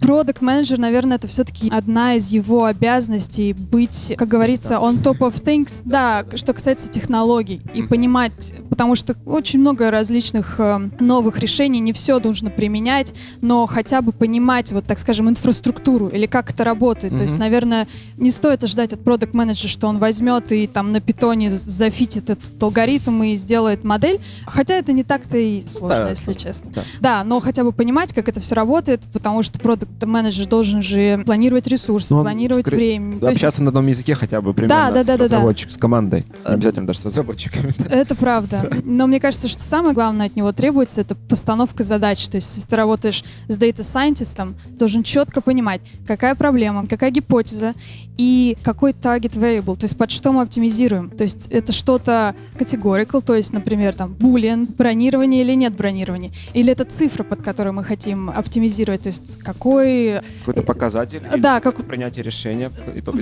продукт 0.00 0.40
менеджер 0.42 0.78
наверное, 0.78 1.16
это 1.16 1.28
все-таки 1.28 1.68
одна 1.70 2.14
из 2.16 2.30
его 2.30 2.64
обязанностей 2.64 3.52
быть, 3.52 4.14
как 4.16 4.28
говорится, 4.28 4.74
on 4.74 5.02
top 5.02 5.18
of 5.18 5.34
things, 5.34 5.82
да, 5.84 6.24
что 6.34 6.52
касается 6.52 6.88
технологий 6.88 7.60
и 7.74 7.80
Мгм. 7.82 7.88
понимать, 7.88 8.54
потому 8.68 8.94
что 8.94 9.14
очень 9.26 9.60
много 9.60 9.90
различных 9.90 10.56
э, 10.58 10.90
новых 11.00 11.38
решений, 11.38 11.80
не 11.80 11.92
все 11.92 12.18
нужно 12.20 12.50
применять, 12.50 13.14
но 13.40 13.66
хотя 13.66 14.02
бы 14.02 14.12
понимать, 14.12 14.72
вот 14.72 14.86
так 14.86 14.98
скажем, 14.98 15.28
инфраструктуру 15.28 16.08
или 16.08 16.26
как 16.26 16.50
это 16.50 16.64
работает. 16.64 17.16
То 17.16 17.22
есть, 17.22 17.38
наверное, 17.38 17.86
не 18.16 18.30
стоит 18.30 18.64
ожидать 18.64 18.92
от 18.92 19.02
продукт 19.04 19.34
менеджера, 19.34 19.61
что 19.68 19.86
он 19.88 19.98
возьмет 19.98 20.52
и 20.52 20.66
там 20.66 20.92
на 20.92 21.00
питоне 21.00 21.50
зафитит 21.50 22.30
этот 22.30 22.62
алгоритм 22.62 23.22
и 23.22 23.34
сделает 23.34 23.84
модель, 23.84 24.20
хотя 24.46 24.74
это 24.74 24.92
не 24.92 25.04
так-то 25.04 25.36
и 25.38 25.60
сложно, 25.62 25.98
Да, 25.98 26.10
если 26.10 26.32
честно. 26.34 26.70
да. 26.74 26.82
Да, 27.00 27.24
но 27.24 27.40
хотя 27.40 27.64
бы 27.64 27.72
понимать, 27.72 28.12
как 28.12 28.28
это 28.28 28.40
все 28.40 28.54
работает, 28.54 29.00
потому 29.12 29.42
что 29.42 29.58
продукт-менеджер 29.58 30.46
должен 30.46 30.82
же 30.82 31.22
планировать 31.26 31.66
ресурсы, 31.66 32.14
Ну, 32.14 32.22
планировать 32.22 32.66
скорее 32.66 32.98
время. 33.00 33.12
Есть 33.14 33.24
Общаться 33.36 33.62
на 33.62 33.68
одном 33.68 33.86
языке 33.86 34.14
хотя 34.14 34.40
бы 34.40 34.54
примерно 34.54 34.90
да, 34.92 35.02
с 35.02 35.06
да, 35.06 35.16
да, 35.16 35.28
да. 35.28 35.54
с 35.68 35.76
командой. 35.76 36.24
Не 36.44 36.50
Э, 36.50 36.54
обязательно 36.54 36.86
даже 36.86 37.00
с 37.00 37.04
разработчиками. 37.04 37.72
Это 37.90 38.14
правда. 38.14 38.70
Но 38.84 39.06
мне 39.06 39.20
кажется, 39.20 39.48
что 39.48 39.62
самое 39.62 39.94
главное 39.94 40.26
от 40.26 40.36
него 40.36 40.52
требуется, 40.52 41.00
это 41.00 41.14
постановка 41.14 41.82
задач. 41.84 42.26
То 42.28 42.36
есть, 42.36 42.56
если 42.56 42.68
ты 42.68 42.76
работаешь 42.76 43.24
с 43.48 43.58
data 43.58 43.80
scientist, 43.80 44.54
должен 44.78 45.02
четко 45.02 45.40
понимать, 45.40 45.80
какая 46.06 46.34
проблема, 46.34 46.86
какая 46.86 47.10
гипотеза 47.10 47.74
и 48.18 48.56
какой 48.62 48.92
target 48.92 49.38
variable, 49.52 49.76
то 49.76 49.84
есть 49.84 49.96
под 49.96 50.10
что 50.10 50.32
мы 50.32 50.42
оптимизируем. 50.42 51.10
То 51.10 51.22
есть 51.22 51.46
это 51.50 51.72
что-то 51.72 52.34
categorical, 52.58 53.22
то 53.22 53.34
есть, 53.34 53.52
например, 53.52 53.94
там, 53.94 54.14
boolean, 54.18 54.66
бронирование 54.76 55.42
или 55.42 55.52
нет 55.54 55.74
бронирования. 55.74 56.30
Или 56.54 56.72
это 56.72 56.84
цифра, 56.84 57.24
под 57.24 57.42
которой 57.42 57.72
мы 57.72 57.84
хотим 57.84 58.30
оптимизировать, 58.30 59.02
то 59.02 59.08
есть 59.08 59.38
какой... 59.42 60.20
Какой-то 60.40 60.62
показатель. 60.62 61.22
Э, 61.30 61.36
Да, 61.38 61.60
как 61.60 61.84
принятие 61.84 62.24
решения. 62.24 62.70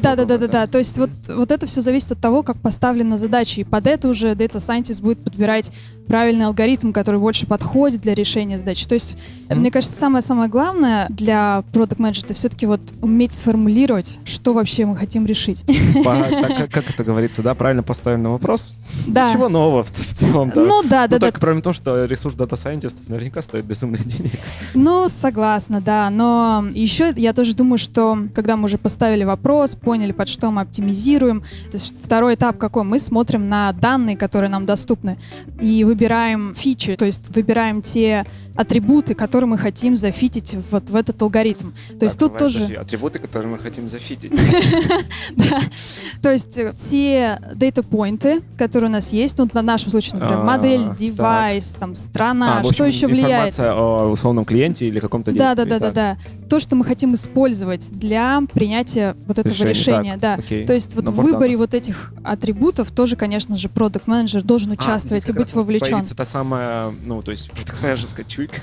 Да, 0.03 0.17
да, 0.17 0.25
да, 0.25 0.39
да, 0.39 0.49
да. 0.49 0.67
То 0.67 0.79
есть 0.79 0.99
вот, 0.99 1.11
вот 1.29 1.51
это 1.51 1.67
все 1.67 1.81
зависит 1.81 2.13
от 2.13 2.21
того, 2.21 2.43
как 2.43 2.59
поставлена 2.59 3.19
задача. 3.19 3.61
И 3.61 3.65
под 3.65 3.87
это 3.87 4.09
уже 4.09 4.33
Data 4.33 4.57
Scientist 4.57 5.03
будет 5.03 5.19
подбирать 5.19 5.71
правильный 6.07 6.47
алгоритм, 6.47 6.93
который 6.93 7.21
больше 7.21 7.47
подходит 7.47 8.01
для 8.01 8.15
решения 8.15 8.59
задачи. 8.59 8.87
То 8.87 8.95
есть, 8.95 9.17
э, 9.49 9.53
Мгм. 9.55 9.61
мне 9.61 9.71
кажется, 9.71 9.97
самое-самое 9.97 10.49
главное 10.51 11.07
для 11.11 11.63
продукт 11.73 11.99
менеджера 12.01 12.27
это 12.27 12.35
все-таки 12.35 12.67
вот 12.67 12.81
уметь 13.01 13.33
сформулировать, 13.33 14.19
что 14.25 14.53
вообще 14.53 14.87
мы 14.87 14.97
хотим 14.97 15.25
решить. 15.27 15.65
По- 16.05 16.20
так 16.29 16.71
как- 16.71 16.91
это 16.91 17.05
говорится, 17.05 17.43
да, 17.43 17.55
правильно 17.55 17.83
поставленный 17.83 18.31
вопрос. 18.31 18.75
Да. 19.07 19.29
Ничего 19.31 19.49
нового 19.49 19.83
в, 19.85 19.89
в 19.91 20.15
целом. 20.15 20.51
да. 20.55 20.61
Ну 20.61 20.83
да, 20.83 21.07
да, 21.07 21.17
Ну, 21.17 21.19
да. 21.21 21.27
только 21.27 21.41
проблема 21.41 21.61
в 21.61 21.65
том, 21.65 21.73
что 21.73 22.05
ресурс 22.05 22.35
дата-сайентистов 22.35 23.09
наверняка 23.09 23.43
стоит 23.43 23.65
безумных 23.65 24.05
денег. 24.07 24.33
Ну, 24.75 25.09
согласна, 25.09 25.81
да. 25.81 26.11
Но 26.11 26.65
еще 26.73 27.13
я 27.17 27.33
тоже 27.33 27.55
думаю, 27.55 27.79
что 27.79 28.19
когда 28.35 28.57
мы 28.57 28.65
уже 28.65 28.79
поставили 28.79 29.25
вопрос, 29.25 29.75
поняли, 29.75 30.13
под 30.13 30.29
что 30.29 30.51
мы 30.51 30.63
оптимизируем, 30.63 31.41
то 31.71 31.77
есть 31.77 31.95
второй 32.03 32.35
этап 32.35 32.59
какой? 32.59 32.85
Мы 32.85 32.99
смотрим 32.99 33.49
на 33.49 33.73
данные, 33.73 34.17
которые 34.17 34.51
нам 34.51 34.67
доступны, 34.67 35.19
и 35.61 35.85
выбираем 35.85 36.55
фичи, 36.55 36.97
то 36.97 37.05
есть 37.05 37.35
выбираем 37.35 37.83
те 37.83 38.27
атрибуты, 38.57 39.15
которые 39.15 39.49
мы 39.49 39.57
хотим 39.59 39.97
зафитить 39.97 40.55
вот 40.71 40.91
в 40.91 40.95
этот 40.97 41.21
алгоритм. 41.23 41.71
То 41.99 42.05
есть 42.05 42.19
Так, 42.19 42.29
тут 42.29 42.33
давай, 42.33 42.39
тоже... 42.39 42.55
подожди, 42.59 42.75
атрибуты, 42.75 43.19
которые 43.19 43.51
мы 43.53 43.59
хотим 43.59 43.89
зафитить. 43.89 44.33
То 46.23 46.31
есть 46.31 46.57
э, 46.59 46.73
те 46.77 47.41
дата-поинты, 47.55 48.43
которые 48.59 48.91
у 48.91 48.93
нас 48.93 49.13
есть, 49.13 49.39
ну, 49.39 49.49
на 49.53 49.63
нашем 49.63 49.91
случае, 49.91 50.15
например, 50.19 50.41
А, 50.41 50.45
модель, 50.45 50.95
девайс, 50.97 51.77
там, 51.79 51.95
страна, 51.95 52.59
А, 52.61 52.65
что 52.73 52.85
еще 52.85 53.07
влияет. 53.07 53.53
Информация 53.55 53.73
о 53.75 54.11
условном 54.11 54.45
клиенте 54.45 54.87
или 54.87 54.99
каком-то 55.01 55.33
действии. 55.33 55.55
да, 55.55 55.65
да, 55.65 55.79
да, 55.79 55.91
да. 55.91 56.17
То, 56.49 56.59
что 56.59 56.77
мы 56.77 56.85
хотим 56.85 57.15
использовать 57.15 57.91
для 57.91 58.43
принятия 58.53 59.17
вот 59.27 59.39
этого 59.39 59.53
решения, 59.55 60.17
да. 60.21 60.37
То 60.37 60.73
есть 60.73 60.95
вот 60.95 61.09
в 61.09 61.15
выборе 61.15 61.57
вот 61.57 61.75
этих 61.75 62.13
атрибутов 62.25 62.91
тоже, 62.91 63.17
конечно 63.17 63.57
же, 63.57 63.69
продукт 63.69 64.07
менеджер 64.07 64.43
должен 64.43 64.71
А, 64.71 64.75
участвовать 64.75 65.29
и 65.29 65.33
быть 65.33 65.55
вовлечен. 65.55 65.89
Появится 65.91 66.17
та 66.17 66.25
самая, 66.25 66.93
ну, 67.05 67.23
то 67.23 67.31
есть, 67.31 67.51
продукт-менеджерская 67.53 68.25
чуйка. 68.27 68.61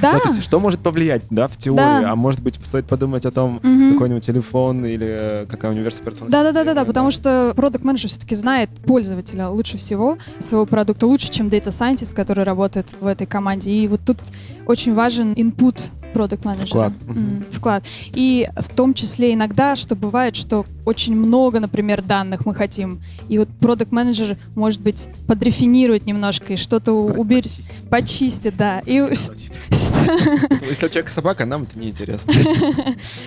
Да. 0.00 0.12
Ну, 0.14 0.20
то 0.20 0.28
есть, 0.28 0.42
что 0.42 0.60
может 0.60 0.80
повлиять, 0.80 1.22
да, 1.30 1.48
в 1.48 1.56
теории? 1.56 2.04
А 2.04 2.14
может 2.16 2.40
быть, 2.42 2.58
стоит 2.62 2.86
подумать 2.86 3.26
о 3.26 3.30
том, 3.30 3.60
какой-нибудь 3.60 4.24
телефон 4.24 4.84
или 4.84 5.06
э, 5.08 5.46
какая 5.48 5.70
у 5.70 5.74
него 5.74 5.84
версия 5.84 6.02
операционной 6.02 6.30
Да, 6.30 6.44
потому 6.90 7.12
что 7.12 7.52
продукт 7.54 7.84
менеджер 7.84 8.10
все-таки 8.10 8.34
знает 8.34 8.68
пользователя 8.84 9.48
лучше 9.48 9.78
всего 9.78 10.18
своего 10.40 10.66
продукта, 10.66 11.06
лучше, 11.06 11.30
чем 11.30 11.46
Data 11.46 11.68
Scientist, 11.68 12.16
который 12.16 12.42
работает 12.42 12.96
в 13.00 13.06
этой 13.06 13.28
команде. 13.28 13.70
И 13.70 13.86
вот 13.86 14.00
тут 14.04 14.18
очень 14.66 14.92
важен 14.92 15.30
input 15.34 15.92
продукт 16.12 16.44
менеджера. 16.44 16.66
Вклад. 16.66 16.92
Мгм. 17.06 17.44
Вклад. 17.50 17.84
И 18.12 18.48
в 18.56 18.68
том 18.74 18.94
числе 18.94 19.34
иногда, 19.34 19.76
что 19.76 19.94
бывает, 19.96 20.36
что 20.36 20.66
очень 20.84 21.14
много, 21.14 21.60
например, 21.60 22.02
данных 22.02 22.46
мы 22.46 22.54
хотим, 22.54 23.00
и 23.28 23.38
вот 23.38 23.48
продукт 23.60 23.92
менеджер 23.92 24.36
может 24.54 24.80
быть 24.80 25.08
подрефинирует 25.26 26.06
немножко 26.06 26.54
и 26.54 26.56
что-то 26.56 26.92
уберет, 26.92 27.50
почистит, 27.90 28.56
да. 28.56 28.80
И 28.86 28.98
ш- 29.14 29.14
что- 29.70 30.64
Если 30.68 30.86
у 30.86 30.88
человека 30.88 31.10
собака, 31.12 31.44
нам 31.44 31.62
это 31.62 31.78
неинтересно. 31.78 32.32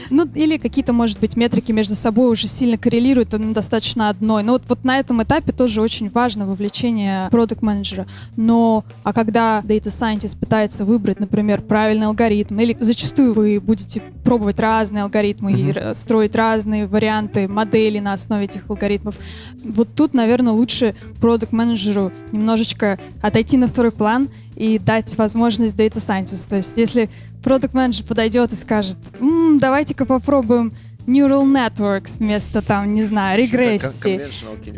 Ну, 0.10 0.28
или 0.36 0.58
какие-то, 0.58 0.94
может 0.94 1.20
быть, 1.20 1.36
метрики 1.36 1.72
между 1.72 1.96
собой 1.96 2.32
уже 2.32 2.48
сильно 2.48 2.78
коррелируют, 2.78 3.32
ну, 3.34 3.54
достаточно 3.54 4.10
одной. 4.10 4.44
Но 4.44 4.54
вот, 4.54 4.64
вот 4.68 4.84
на 4.84 5.00
этом 5.00 5.24
этапе 5.24 5.52
тоже 5.52 5.82
очень 5.82 6.10
важно 6.10 6.46
вовлечение 6.46 7.30
продукт-менеджера. 7.30 8.06
Но, 8.36 8.84
а 9.04 9.14
когда 9.14 9.62
Data 9.62 9.86
Scientist 9.88 10.38
пытается 10.38 10.86
выбрать, 10.86 11.20
например, 11.20 11.62
правильный 11.62 12.08
алгоритм, 12.08 12.60
или 12.60 12.73
зачастую 12.80 13.34
вы 13.34 13.60
будете 13.60 14.02
пробовать 14.24 14.60
разные 14.60 15.04
алгоритмы 15.04 15.52
и 15.54 15.64
Мгм. 15.64 15.70
р- 15.72 15.96
строить 15.96 16.36
разные 16.36 16.88
варианты 16.88 17.48
моделей 17.48 18.00
на 18.02 18.14
основе 18.14 18.46
этих 18.46 18.70
алгоритмов. 18.70 19.16
Вот 19.64 19.90
тут, 19.96 20.14
наверное, 20.14 20.54
лучше 20.54 20.96
продукт-менеджеру 21.22 22.12
немножечко 22.32 23.00
отойти 23.22 23.58
на 23.58 23.68
второй 23.68 23.92
план 23.92 24.30
и 24.56 24.78
дать 24.80 25.18
возможность 25.18 25.76
data 25.76 25.96
scientist. 25.98 26.48
То 26.50 26.58
есть 26.58 26.74
если 26.78 27.10
продукт-менеджер 27.44 28.06
подойдет 28.06 28.52
и 28.54 28.56
скажет, 28.56 28.98
«М, 29.20 29.58
давайте-ка 29.60 30.06
попробуем 30.06 30.74
neural 31.08 31.44
networks 31.44 32.18
вместо 32.20 32.62
там, 32.62 32.94
не 32.94 33.04
знаю, 33.04 33.40
регрессии. 33.40 34.22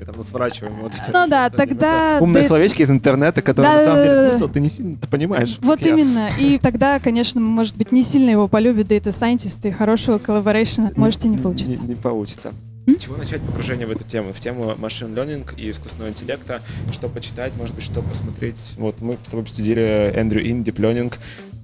Там 0.05 0.23
сворачиваем 0.23 0.81
вот 0.81 0.93
эти 0.93 1.09
Ну 1.11 1.27
да, 1.27 1.49
тогда... 1.49 2.17
Умные 2.19 2.43
да- 2.43 2.47
словечки 2.47 2.81
из 2.81 2.91
интернета, 2.91 3.41
которые 3.41 3.77
на 3.77 3.83
самом 3.83 4.03
деле 4.03 4.19
смысл 4.19 4.47
ты 4.47 4.59
не 4.59 4.69
сильно 4.69 4.97
понимаешь. 5.09 5.57
Вот 5.61 5.81
именно. 5.81 6.29
И 6.39 6.57
тогда, 6.57 6.99
конечно, 6.99 7.39
может 7.41 7.75
быть, 7.75 7.91
не 7.91 8.03
сильно 8.03 8.29
его 8.29 8.47
полюбит 8.47 8.91
Data 8.91 9.09
Scientist, 9.09 9.67
и 9.67 9.71
хорошего 9.71 10.17
collaboration 10.17 10.86
а 10.86 10.91
может 10.95 11.25
и 11.25 11.27
не 11.27 11.38
получиться. 11.38 11.81
Не, 11.81 11.89
не 11.89 11.95
получится. 11.95 12.53
С 12.88 12.97
чего 12.97 13.17
начать 13.17 13.41
погружение 13.41 13.88
в 13.88 13.91
эту 13.91 14.03
тему, 14.03 14.31
в 14.31 14.39
тему 14.39 14.75
machine 14.77 15.15
learning 15.15 15.49
и 15.57 15.71
искусственного 15.71 16.11
интеллекта? 16.11 16.61
Что 16.91 17.09
почитать, 17.09 17.53
может 17.57 17.73
быть, 17.73 17.83
что 17.83 18.03
посмотреть? 18.03 18.73
Вот 18.77 19.01
мы 19.01 19.17
с 19.23 19.29
тобой 19.29 19.43
обсудили 19.43 20.11
Andrew 20.13 20.47
Ng, 20.47 20.62
Deep 20.61 20.75
Learning. 20.75 21.13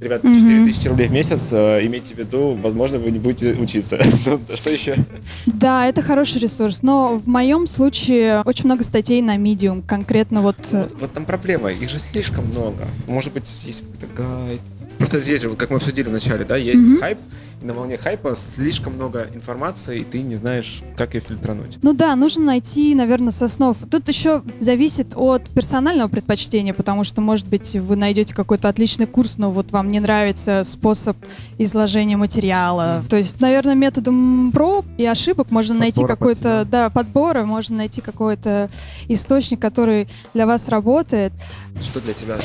Ребята, 0.01 0.27
Мгм. 0.27 0.35
4000 0.65 0.87
рублей 0.87 1.07
в 1.07 1.11
месяц, 1.11 1.49
э, 1.53 1.85
имейте 1.85 2.15
в 2.15 2.17
виду, 2.17 2.57
возможно, 2.59 2.97
вы 2.97 3.11
не 3.11 3.19
будете 3.19 3.53
учиться. 3.53 3.99
Ну, 4.25 4.39
Что 4.55 4.71
еще? 4.71 4.95
Да, 5.45 5.85
это 5.85 6.01
хороший 6.01 6.39
ресурс, 6.39 6.81
но 6.81 7.19
в 7.19 7.27
моем 7.27 7.67
случае 7.67 8.41
очень 8.45 8.65
много 8.65 8.83
статей 8.83 9.21
на 9.21 9.37
Medium, 9.37 9.83
конкретно 9.85 10.41
вот... 10.41 10.57
э, 10.71 10.81
Вот, 10.83 10.95
вот 10.99 11.11
там 11.13 11.25
проблема, 11.25 11.71
их 11.71 11.87
же 11.87 11.99
слишком 11.99 12.47
много. 12.47 12.87
Может 13.07 13.31
быть, 13.33 13.47
есть 13.67 13.83
какой-то 13.83 14.07
гайд. 14.17 14.61
Просто 15.01 15.19
здесь 15.19 15.41
же, 15.41 15.49
вот 15.49 15.57
как 15.57 15.71
мы 15.71 15.77
обсудили 15.77 16.07
в 16.07 16.11
начале, 16.11 16.45
да, 16.45 16.55
есть 16.55 16.91
Мгм. 16.91 16.99
хайп, 16.99 17.17
и 17.59 17.65
на 17.65 17.73
волне 17.73 17.97
хайпа 17.97 18.35
слишком 18.35 18.93
много 18.93 19.27
информации, 19.33 20.01
и 20.01 20.03
ты 20.03 20.21
не 20.21 20.35
знаешь, 20.35 20.83
как 20.95 21.15
ее 21.15 21.21
фильтрануть. 21.21 21.79
Ну 21.81 21.93
да, 21.93 22.15
нужно 22.15 22.45
найти, 22.45 22.93
наверное, 22.93 23.31
с 23.31 23.41
основ. 23.41 23.75
Тут 23.89 24.07
еще 24.09 24.43
зависит 24.59 25.13
от 25.15 25.49
персонального 25.49 26.07
предпочтения, 26.07 26.75
потому 26.75 27.03
что, 27.03 27.19
может 27.19 27.47
быть, 27.47 27.75
вы 27.75 27.95
найдете 27.95 28.35
какой-то 28.35 28.69
отличный 28.69 29.07
курс, 29.07 29.39
но 29.39 29.51
вот 29.51 29.71
вам 29.71 29.89
не 29.89 29.99
нравится 29.99 30.61
способ 30.63 31.17
изложения 31.57 32.17
материала. 32.17 33.03
То 33.09 33.17
есть, 33.17 33.41
наверное, 33.41 33.73
методом 33.73 34.51
проб 34.51 34.85
и 34.97 35.05
ошибок 35.07 35.49
можно 35.49 35.73
найти 35.73 36.01
Подбора, 36.01 36.15
какой-то, 36.15 36.67
да, 36.69 36.91
подбора, 36.91 37.43
можно 37.43 37.77
найти 37.77 38.01
какой-то 38.01 38.69
источник, 39.07 39.59
который 39.59 40.07
для 40.35 40.45
вас 40.45 40.67
работает. 40.67 41.33
Что 41.81 41.99
для 42.01 42.13
тебя? 42.13 42.37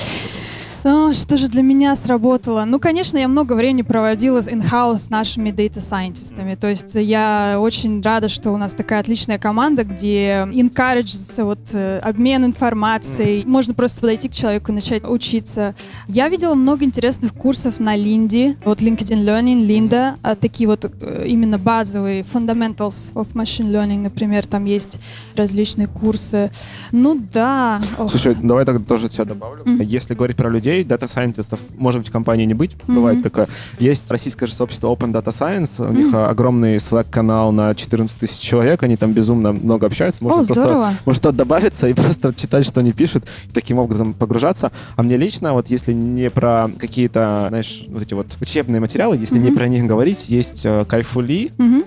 А, 0.89 1.13
что 1.15 1.37
же 1.37 1.49
для 1.49 1.63
меня 1.63 1.97
сработало? 1.97 2.65
Ну, 2.65 2.79
конечно, 2.79 3.19
я 3.19 3.27
много 3.27 3.55
времени 3.55 3.83
проводила 3.83 4.41
с 4.41 4.47
in-house 4.47 4.99
с 4.99 5.11
нашими 5.11 5.51
дата-сайентистами. 5.51 6.55
То 6.55 6.69
есть 6.69 6.95
я 6.95 7.57
очень 7.59 8.01
рада, 8.01 8.29
что 8.29 8.53
у 8.53 8.57
нас 8.57 8.73
такая 8.73 9.01
отличная 9.01 9.37
команда, 9.37 9.83
где 9.83 10.47
encourages 10.53 11.43
вот 11.43 11.59
э, 11.73 11.99
обмен 11.99 12.45
информацией. 12.45 13.43
Можно 13.45 13.75
просто 13.75 14.01
подойти 14.01 14.29
к 14.29 14.33
человеку 14.33 14.71
и 14.71 14.77
начать 14.77 15.03
учиться. 15.03 15.75
Я 16.07 16.29
видела 16.29 16.55
много 16.55 16.85
интересных 16.85 17.35
курсов 17.35 17.81
на 17.81 17.97
Линде. 17.97 18.57
Вот 18.65 18.81
LinkedIn 18.81 19.25
Learning, 19.25 19.67
Линда. 19.67 20.19
а 20.23 20.37
такие 20.37 20.69
вот 20.69 20.85
э, 20.85 21.25
именно 21.27 21.59
базовые 21.59 22.23
fundamentals 22.23 23.13
of 23.15 23.33
machine 23.33 23.73
learning, 23.73 24.03
например, 24.03 24.47
там 24.47 24.67
есть 24.67 25.01
различные 25.35 25.89
курсы. 25.89 26.53
Ну 26.93 27.21
да. 27.33 27.81
Слушай, 28.09 28.37
давай 28.41 28.65
тогда 28.65 28.85
тоже 28.85 29.09
тебя 29.09 29.25
добавлю. 29.25 29.65
Мгм. 29.65 29.81
Если 29.81 30.15
говорить 30.15 30.37
про 30.37 30.49
людей, 30.49 30.76
дата-сайентистов, 30.85 31.61
может 31.77 32.01
быть, 32.01 32.09
в 32.09 32.13
компании 32.13 32.45
не 32.45 32.55
быть, 32.55 32.77
Мгм. 32.87 32.95
бывает 32.97 33.23
такое. 33.23 33.49
Есть 33.79 34.11
российское 34.11 34.47
же 34.47 34.53
сообщество 34.53 34.89
Open 34.89 35.13
Data 35.13 35.27
Science, 35.29 35.87
у 35.89 35.93
них 35.93 36.07
Мгм. 36.09 36.17
а, 36.17 36.29
огромный 36.29 36.77
Slack-канал 36.77 37.53
на 37.53 37.75
14 37.75 38.19
тысяч 38.21 38.41
человек, 38.41 38.83
они 38.83 38.97
там 38.97 39.13
безумно 39.13 39.53
много 39.53 39.87
общаются, 39.87 40.23
можно 40.25 40.43
О, 40.43 40.45
просто 40.45 40.93
может 41.05 41.23
что-то 41.23 41.37
добавиться 41.37 41.89
и 41.89 41.95
просто 41.95 42.35
читать, 42.35 42.65
что 42.67 42.81
они 42.81 42.93
пишут, 42.93 43.25
и 43.49 43.53
таким 43.53 43.79
образом 43.79 44.15
погружаться. 44.15 44.73
А 44.97 45.03
мне 45.03 45.17
лично, 45.17 45.53
вот 45.53 45.69
если 45.69 45.93
не 45.93 46.31
про 46.31 46.71
какие-то, 46.79 47.47
знаешь, 47.49 47.85
вот 47.89 48.03
эти 48.03 48.15
вот 48.15 48.27
учебные 48.41 48.81
материалы, 48.81 49.17
если 49.17 49.39
не 49.39 49.49
Мгм. 49.49 49.57
про 49.57 49.69
них 49.69 49.85
говорить, 49.87 50.29
есть 50.29 50.65
э, 50.65 50.85
Кай-Фу 50.89 51.31
Ли, 51.31 51.53
Мгм. 51.59 51.85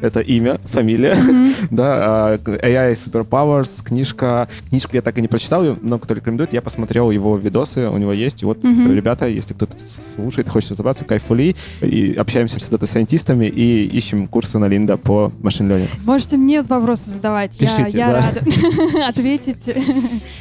Это 0.00 0.20
имя, 0.20 0.58
фамилия, 0.64 1.14
Мгм. 1.14 1.52
да, 1.70 2.34
а, 2.34 2.36
AI 2.36 2.92
Superpowers, 2.92 3.84
книжка, 3.84 4.48
книжку 4.68 4.90
я 4.94 5.02
так 5.02 5.18
и 5.18 5.20
не 5.20 5.28
прочитал, 5.28 5.62
ее 5.64 5.76
много 5.80 6.04
кто 6.04 6.14
рекомендует, 6.14 6.52
я 6.52 6.62
посмотрел 6.62 7.10
его 7.10 7.36
видосы, 7.36 7.88
у 7.88 7.96
него 7.98 8.12
есть, 8.12 8.42
и 8.42 8.46
вот, 8.46 8.64
ребята, 8.64 9.26
если 9.26 9.54
кто-то 9.54 9.76
слушает, 9.78 10.48
хочет 10.48 10.72
разобраться, 10.72 11.04
кайфули, 11.04 11.56
и 11.80 12.14
общаемся 12.14 12.58
с 12.60 12.68
дата-сайентистами 12.68 13.46
и 13.46 13.86
ищем 13.86 14.26
курсы 14.28 14.58
на 14.58 14.66
Линда 14.66 14.96
по 14.96 15.32
машин 15.42 15.70
learning. 15.70 15.88
Можете 16.04 16.36
мне 16.36 16.60
вопросы 16.62 17.10
задавать. 17.10 17.58
Пишите, 17.58 17.98
я 17.98 18.06
я 18.06 18.12
да. 18.12 18.14
рада 18.20 19.08
ответить. 19.08 19.70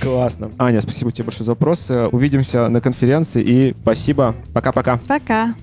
Классно. 0.01 0.51
Аня, 0.57 0.81
спасибо 0.81 1.11
тебе 1.11 1.25
большое 1.25 1.45
за 1.45 1.51
вопросы. 1.51 2.07
Увидимся 2.11 2.69
на 2.69 2.81
конференции 2.81 3.43
и 3.43 3.75
спасибо. 3.81 4.35
Пока-пока. 4.53 4.99
Пока. 5.07 5.55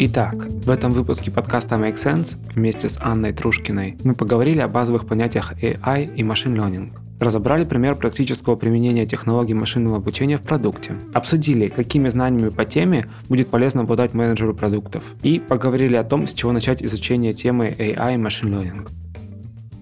Итак, 0.00 0.36
в 0.36 0.70
этом 0.70 0.92
выпуске 0.92 1.32
подкаста 1.32 1.74
Make 1.74 1.96
Sense 1.96 2.36
вместе 2.54 2.88
с 2.88 2.98
Анной 3.00 3.32
Трушкиной 3.32 3.98
мы 4.04 4.14
поговорили 4.14 4.60
о 4.60 4.68
базовых 4.68 5.06
понятиях 5.06 5.54
AI 5.54 6.14
и 6.14 6.22
Machine 6.22 6.54
Learning. 6.54 6.92
Разобрали 7.18 7.64
пример 7.64 7.96
практического 7.96 8.54
применения 8.54 9.06
технологий 9.06 9.54
машинного 9.54 9.96
обучения 9.96 10.36
в 10.36 10.42
продукте. 10.42 10.94
Обсудили, 11.12 11.66
какими 11.66 12.08
знаниями 12.10 12.50
по 12.50 12.64
теме 12.64 13.08
будет 13.28 13.48
полезно 13.48 13.80
обладать 13.80 14.14
менеджеру 14.14 14.54
продуктов. 14.54 15.02
И 15.24 15.40
поговорили 15.40 15.96
о 15.96 16.04
том, 16.04 16.28
с 16.28 16.32
чего 16.32 16.52
начать 16.52 16.80
изучение 16.80 17.32
темы 17.32 17.74
AI 17.76 18.14
и 18.14 18.18
Machine 18.18 18.52
Learning. 18.52 18.88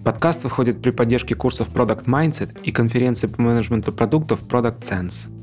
Подкаст 0.03 0.43
выходит 0.45 0.81
при 0.81 0.89
поддержке 0.89 1.35
курсов 1.35 1.69
Product 1.71 2.05
Mindset 2.05 2.59
и 2.63 2.71
конференции 2.71 3.27
по 3.27 3.39
менеджменту 3.39 3.91
продуктов 3.93 4.39
Product 4.49 4.79
Sense. 4.79 5.36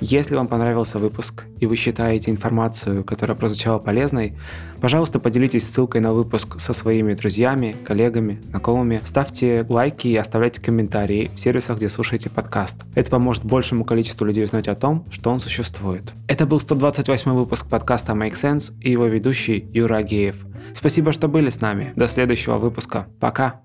Если 0.00 0.36
вам 0.36 0.46
понравился 0.46 0.98
выпуск 0.98 1.46
и 1.58 1.66
вы 1.66 1.74
считаете 1.74 2.30
информацию, 2.30 3.02
которая 3.02 3.36
прозвучала 3.36 3.78
полезной, 3.78 4.34
пожалуйста, 4.80 5.18
поделитесь 5.18 5.68
ссылкой 5.68 6.00
на 6.00 6.12
выпуск 6.12 6.60
со 6.60 6.72
своими 6.72 7.14
друзьями, 7.14 7.74
коллегами, 7.84 8.40
знакомыми. 8.50 9.00
Ставьте 9.04 9.66
лайки 9.68 10.06
и 10.06 10.16
оставляйте 10.16 10.60
комментарии 10.60 11.30
в 11.34 11.40
сервисах, 11.40 11.78
где 11.78 11.88
слушаете 11.88 12.30
подкаст. 12.30 12.78
Это 12.94 13.10
поможет 13.10 13.44
большему 13.44 13.84
количеству 13.84 14.24
людей 14.24 14.44
узнать 14.44 14.68
о 14.68 14.76
том, 14.76 15.04
что 15.10 15.30
он 15.30 15.40
существует. 15.40 16.12
Это 16.28 16.46
был 16.46 16.60
128 16.60 17.32
выпуск 17.32 17.66
подкаста 17.68 18.12
Make 18.12 18.34
Sense 18.34 18.72
и 18.80 18.92
его 18.92 19.06
ведущий 19.06 19.68
Юра 19.72 19.96
Агеев. 19.96 20.36
Спасибо, 20.74 21.12
что 21.12 21.26
были 21.26 21.50
с 21.50 21.60
нами. 21.60 21.92
До 21.96 22.06
следующего 22.06 22.58
выпуска. 22.58 23.08
Пока! 23.18 23.62